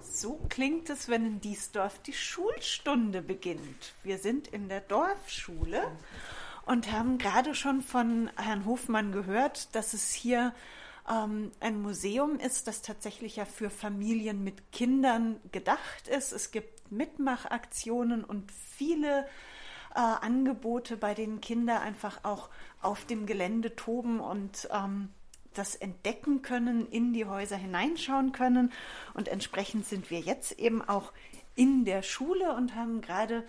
So 0.01 0.41
klingt 0.49 0.89
es, 0.91 1.09
wenn 1.09 1.27
in 1.27 1.41
Diesdorf 1.41 1.99
die 2.01 2.13
Schulstunde 2.13 3.23
beginnt. 3.23 3.95
Wir 4.03 4.19
sind 4.19 4.49
in 4.49 4.69
der 4.69 4.81
Dorfschule 4.81 5.83
und 6.67 6.93
haben 6.93 7.17
gerade 7.19 7.55
schon 7.55 7.81
von 7.81 8.29
Herrn 8.37 8.67
Hofmann 8.67 9.13
gehört, 9.13 9.75
dass 9.75 9.95
es 9.95 10.13
hier 10.13 10.53
ähm, 11.09 11.53
ein 11.61 11.81
Museum 11.81 12.39
ist, 12.39 12.67
das 12.67 12.83
tatsächlich 12.83 13.37
ja 13.37 13.45
für 13.45 13.71
Familien 13.71 14.45
mit 14.45 14.73
Kindern 14.73 15.41
gedacht 15.53 16.09
ist. 16.09 16.33
Es 16.33 16.51
gibt 16.51 16.91
Mitmachaktionen 16.91 18.25
und 18.25 18.51
viele 18.53 19.27
äh, 19.95 20.01
Angebote, 20.01 20.97
bei 20.97 21.15
denen 21.15 21.41
Kinder 21.41 21.81
einfach 21.81 22.25
auch 22.25 22.51
auf 22.83 23.05
dem 23.05 23.27
Gelände 23.27 23.77
toben 23.77 24.21
und 24.21 24.69
ähm, 24.73 25.11
das 25.55 25.77
entdecken 25.77 26.43
können, 26.43 26.87
in 26.89 27.13
die 27.13 27.25
Häuser 27.25 27.57
hineinschauen 27.57 28.33
können. 28.33 28.73
Und 29.15 29.29
entsprechend 29.29 29.87
sind 29.87 30.11
wir 30.11 30.21
jetzt 30.21 30.53
eben 30.59 30.83
auch 30.87 31.13
in 31.55 31.85
der 31.85 32.03
Schule 32.03 32.55
und 32.55 32.75
haben 32.75 33.01
gerade 33.01 33.45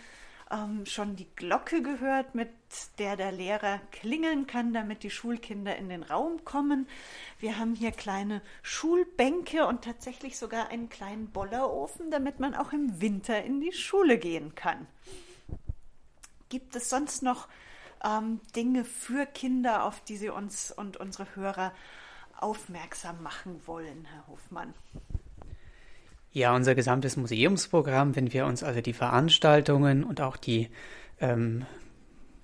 ähm, 0.52 0.86
schon 0.86 1.16
die 1.16 1.28
Glocke 1.36 1.82
gehört, 1.82 2.36
mit 2.36 2.50
der 3.00 3.16
der 3.16 3.32
Lehrer 3.32 3.80
klingeln 3.92 4.48
kann, 4.48 4.74
damit 4.74 5.04
die 5.04 5.10
Schulkinder 5.10 5.76
in 5.76 5.90
den 5.90 6.04
Raum 6.04 6.44
kommen. 6.46 6.88
Wir 7.40 7.58
haben 7.58 7.76
hier 7.76 7.92
kleine 7.92 8.42
Schulbänke 8.62 9.66
und 9.66 9.84
tatsächlich 9.84 10.38
sogar 10.38 10.70
einen 10.70 10.90
kleinen 10.90 11.32
Bollerofen, 11.32 12.12
damit 12.12 12.40
man 12.40 12.56
auch 12.56 12.74
im 12.74 13.02
Winter 13.02 13.44
in 13.44 13.62
die 13.62 13.74
Schule 13.74 14.18
gehen 14.18 14.56
kann. 14.56 14.88
Gibt 16.50 16.76
es 16.76 16.90
sonst 16.90 17.24
noch 17.24 17.48
ähm, 18.04 18.40
Dinge 18.56 18.86
für 18.86 19.26
Kinder, 19.26 19.84
auf 19.84 20.02
die 20.02 20.18
Sie 20.18 20.30
uns 20.30 20.72
und 20.72 20.98
unsere 20.98 21.36
Hörer 21.36 21.74
aufmerksam 22.40 23.22
machen 23.24 23.62
wollen, 23.66 24.06
Herr 24.06 24.28
Hofmann? 24.28 24.74
Ja, 26.38 26.56
unser 26.56 26.76
gesamtes 26.76 27.17
Museumsprogramm, 27.17 28.15
wenn 28.15 28.32
wir 28.32 28.45
uns 28.45 28.62
also 28.62 28.80
die 28.80 28.93
Veranstaltungen 28.93 30.04
und 30.04 30.21
auch 30.21 30.38
die 30.38 30.69
ähm, 31.19 31.65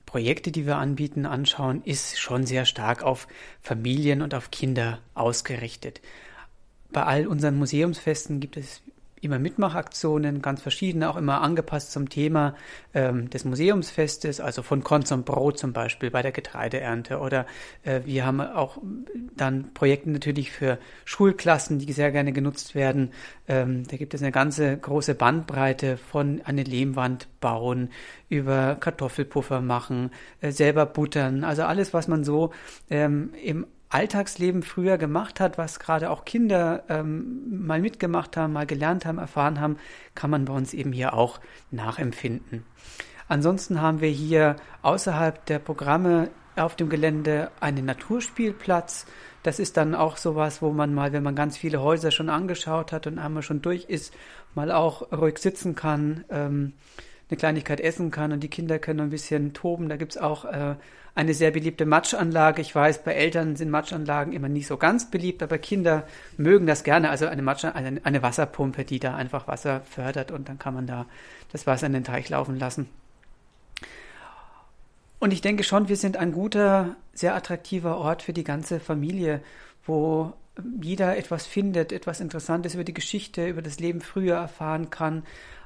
Projekte, 0.07 0.51
die 0.51 0.65
wir 0.65 0.77
anbieten, 0.77 1.27
anschauen, 1.27 1.83
ist 1.83 2.19
schon 2.19 2.47
sehr 2.47 2.65
stark 2.65 3.03
auf 3.03 3.27
Familien 3.61 4.23
und 4.23 4.33
auf 4.33 4.49
Kinder 4.49 4.97
ausgerichtet. 5.13 6.01
Bei 6.91 7.03
all 7.03 7.27
unseren 7.27 7.55
Museumsfesten 7.55 8.39
gibt 8.39 8.57
es 8.57 8.81
immer 9.23 9.39
Mitmachaktionen, 9.39 10.41
ganz 10.41 10.61
verschiedene, 10.61 11.09
auch 11.09 11.15
immer 11.15 11.41
angepasst 11.41 11.91
zum 11.91 12.09
Thema 12.09 12.55
ähm, 12.93 13.29
des 13.29 13.45
Museumsfestes, 13.45 14.39
also 14.39 14.61
von 14.63 14.83
Korn 14.83 15.05
zum 15.05 15.23
Brot 15.23 15.57
zum 15.57 15.73
Beispiel 15.73 16.11
bei 16.11 16.21
der 16.21 16.31
Getreideernte. 16.31 17.19
Oder 17.19 17.45
äh, 17.83 18.01
wir 18.05 18.25
haben 18.25 18.41
auch 18.41 18.77
dann 19.35 19.73
Projekte 19.73 20.09
natürlich 20.09 20.51
für 20.51 20.77
Schulklassen, 21.05 21.79
die 21.79 21.91
sehr 21.93 22.11
gerne 22.11 22.33
genutzt 22.33 22.75
werden. 22.75 23.11
Ähm, 23.47 23.87
da 23.87 23.97
gibt 23.97 24.13
es 24.13 24.21
eine 24.21 24.31
ganze 24.31 24.77
große 24.77 25.15
Bandbreite 25.15 25.97
von 25.97 26.41
eine 26.45 26.63
Lehmwand 26.63 27.27
bauen, 27.39 27.89
über 28.29 28.75
Kartoffelpuffer 28.75 29.61
machen, 29.61 30.11
äh, 30.41 30.51
selber 30.51 30.85
buttern, 30.85 31.43
also 31.43 31.63
alles, 31.63 31.93
was 31.93 32.07
man 32.07 32.23
so 32.23 32.51
ähm, 32.89 33.33
im 33.43 33.65
Alltagsleben 33.93 34.63
früher 34.63 34.97
gemacht 34.97 35.39
hat, 35.39 35.57
was 35.57 35.79
gerade 35.79 36.09
auch 36.09 36.25
Kinder 36.25 36.83
ähm, 36.89 37.65
mal 37.65 37.79
mitgemacht 37.79 38.35
haben, 38.37 38.53
mal 38.53 38.65
gelernt 38.65 39.05
haben, 39.05 39.19
erfahren 39.19 39.59
haben, 39.59 39.77
kann 40.15 40.29
man 40.29 40.45
bei 40.45 40.53
uns 40.53 40.73
eben 40.73 40.91
hier 40.91 41.13
auch 41.13 41.39
nachempfinden. 41.71 42.65
Ansonsten 43.27 43.81
haben 43.81 44.01
wir 44.01 44.09
hier 44.09 44.55
außerhalb 44.81 45.45
der 45.45 45.59
Programme 45.59 46.29
auf 46.55 46.75
dem 46.75 46.89
Gelände 46.89 47.51
einen 47.59 47.85
Naturspielplatz. 47.85 49.05
Das 49.43 49.59
ist 49.59 49.77
dann 49.77 49.95
auch 49.95 50.17
sowas, 50.17 50.61
wo 50.61 50.71
man 50.71 50.93
mal, 50.93 51.13
wenn 51.13 51.23
man 51.23 51.35
ganz 51.35 51.57
viele 51.57 51.81
Häuser 51.81 52.11
schon 52.11 52.29
angeschaut 52.29 52.91
hat 52.91 53.07
und 53.07 53.19
einmal 53.19 53.43
schon 53.43 53.61
durch 53.61 53.85
ist, 53.85 54.13
mal 54.55 54.71
auch 54.71 55.11
ruhig 55.11 55.37
sitzen 55.37 55.75
kann. 55.75 56.25
Ähm, 56.29 56.73
eine 57.33 57.39
Kleinigkeit 57.39 57.81
essen 57.81 58.11
kann 58.11 58.31
und 58.31 58.41
die 58.41 58.49
Kinder 58.49 58.79
können 58.79 59.01
ein 59.01 59.09
bisschen 59.09 59.53
toben. 59.53 59.89
Da 59.89 59.97
gibt's 59.97 60.17
auch 60.17 60.45
äh, 60.45 60.75
eine 61.15 61.33
sehr 61.33 61.51
beliebte 61.51 61.85
Matschanlage. 61.85 62.61
Ich 62.61 62.73
weiß, 62.73 63.03
bei 63.03 63.13
Eltern 63.13 63.55
sind 63.55 63.69
Matschanlagen 63.69 64.33
immer 64.33 64.49
nicht 64.49 64.67
so 64.67 64.77
ganz 64.77 65.09
beliebt, 65.09 65.41
aber 65.41 65.57
Kinder 65.57 66.07
mögen 66.37 66.67
das 66.67 66.83
gerne. 66.83 67.09
Also 67.09 67.25
eine, 67.25 67.41
Matsch 67.41 67.65
eine, 67.65 68.01
eine 68.03 68.21
Wasserpumpe, 68.21 68.85
die 68.85 68.99
da 68.99 69.15
einfach 69.15 69.47
Wasser 69.47 69.81
fördert 69.81 70.31
und 70.31 70.47
dann 70.47 70.59
kann 70.59 70.73
man 70.73 70.87
da 70.87 71.05
das 71.51 71.67
Wasser 71.67 71.87
in 71.87 71.93
den 71.93 72.03
Teich 72.03 72.29
laufen 72.29 72.57
lassen. 72.57 72.87
Und 75.19 75.31
ich 75.31 75.41
denke 75.41 75.63
schon, 75.63 75.87
wir 75.87 75.95
sind 75.95 76.17
ein 76.17 76.33
guter, 76.33 76.95
sehr 77.13 77.33
attraktiver 77.33 77.97
Ort 77.97 78.21
für 78.23 78.33
die 78.33 78.43
ganze 78.43 78.79
Familie, 78.79 79.41
wo 79.85 80.33
jeder 80.81 81.17
etwas 81.17 81.47
findet, 81.47 81.91
etwas 81.91 82.19
Interessantes 82.19 82.75
über 82.75 82.83
die 82.83 82.93
Geschichte, 82.93 83.47
über 83.47 83.61
das 83.61 83.79
Leben 83.79 84.01
früher 84.01 84.35
erfahren 84.35 84.89
kann, 84.89 85.23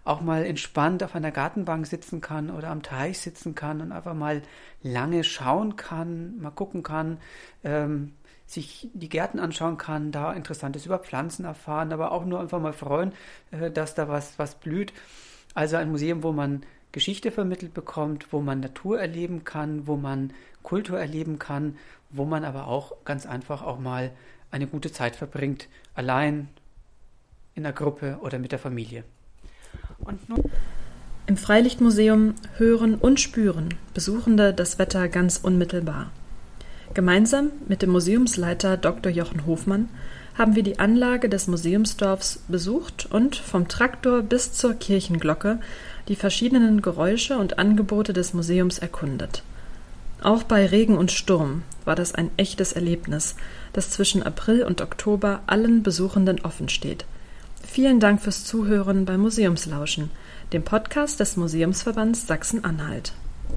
auch 0.08 0.22
mal 0.22 0.46
entspannt 0.46 1.04
auf 1.04 1.16
einer 1.16 1.32
Gartenbank 1.32 1.86
sitzen 1.86 2.22
kann 2.22 2.50
oder 2.50 2.70
am 2.70 2.82
Teich 2.82 3.20
sitzen 3.20 3.56
kann 3.56 3.82
und 3.82 3.92
einfach 3.92 4.14
mal 4.14 4.42
lange 4.82 5.24
schauen 5.24 5.76
kann, 5.76 6.40
mal 6.40 6.52
gucken 6.52 6.84
kann, 6.84 7.18
ähm, 7.64 8.14
sich 8.46 8.90
die 8.94 9.10
Gärten 9.10 9.40
anschauen 9.40 9.78
kann, 9.78 10.12
da 10.12 10.32
Interessantes 10.32 10.86
über 10.86 11.00
Pflanzen 11.00 11.44
erfahren, 11.44 11.92
aber 11.92 12.12
auch 12.12 12.26
nur 12.26 12.40
einfach 12.40 12.62
mal 12.62 12.74
freuen, 12.74 13.12
äh, 13.52 13.70
dass 13.70 13.96
da 13.96 14.08
was, 14.08 14.40
was 14.40 14.56
blüht. 14.56 14.94
Also 15.54 15.76
ein 15.76 15.92
Museum, 15.92 16.24
wo 16.24 16.32
man 16.32 16.62
Geschichte 16.94 17.32
vermittelt 17.32 17.74
bekommt, 17.74 18.32
wo 18.32 18.40
man 18.40 18.62
Natur 18.62 19.00
erleben 19.00 19.44
kann, 19.44 19.88
wo 19.88 19.98
man 19.98 20.34
Kultur 20.64 21.00
erleben 21.00 21.38
kann, 21.38 21.78
wo 22.10 22.24
man 22.24 22.46
aber 22.46 22.68
auch 22.68 23.04
ganz 23.04 23.26
einfach 23.26 23.62
auch 23.62 23.80
mal 23.80 24.12
eine 24.52 24.68
gute 24.68 24.92
Zeit 24.92 25.16
verbringt, 25.18 25.68
allein, 25.94 26.48
in 27.54 27.64
der 27.64 27.74
Gruppe 27.74 28.20
oder 28.22 28.40
mit 28.40 28.52
der 28.52 28.60
Familie. 28.60 29.04
Im 31.26 31.38
Freilichtmuseum 31.38 32.36
hören 32.58 32.96
und 32.96 33.20
spüren 33.20 33.70
Besuchende 33.94 34.54
das 34.54 34.80
Wetter 34.80 35.10
ganz 35.10 35.38
unmittelbar. 35.38 36.12
Gemeinsam 36.94 37.52
mit 37.68 37.82
dem 37.82 37.90
Museumsleiter 37.90 38.78
Dr. 38.78 39.12
Jochen 39.12 39.46
Hofmann 39.46 39.90
haben 40.38 40.56
wir 40.56 40.64
die 40.64 40.80
Anlage 40.80 41.30
des 41.30 41.48
Museumsdorfs 41.48 42.40
besucht 42.48 43.08
und 43.12 43.36
vom 43.36 43.68
Traktor 43.68 44.22
bis 44.22 44.54
zur 44.54 44.76
Kirchenglocke 44.76 45.60
die 46.08 46.16
verschiedenen 46.16 46.82
Geräusche 46.82 47.38
und 47.38 47.60
Angebote 47.60 48.14
des 48.14 48.34
Museums 48.34 48.80
erkundet. 48.80 49.44
Auch 50.22 50.44
bei 50.44 50.66
Regen 50.66 50.98
und 50.98 51.12
Sturm 51.12 51.64
war 51.86 51.96
das 51.96 52.16
ein 52.16 52.32
echtes 52.38 52.72
Erlebnis, 52.72 53.36
das 53.74 53.90
zwischen 53.90 54.24
April 54.24 54.64
und 54.64 54.82
Oktober 54.82 55.42
allen 55.48 55.84
Besuchenden 55.84 56.40
offen 56.42 56.70
steht. 56.70 57.06
Vielen 57.70 58.00
Dank 58.00 58.22
fürs 58.22 58.44
Zuhören 58.44 59.06
bei 59.06 59.18
Museumslauschen, 59.18 60.10
dem 60.52 60.64
Podcast 60.64 61.20
des 61.20 61.38
Museumsverbands 61.38 62.26
Sachsen-Anhalt. 62.26 63.14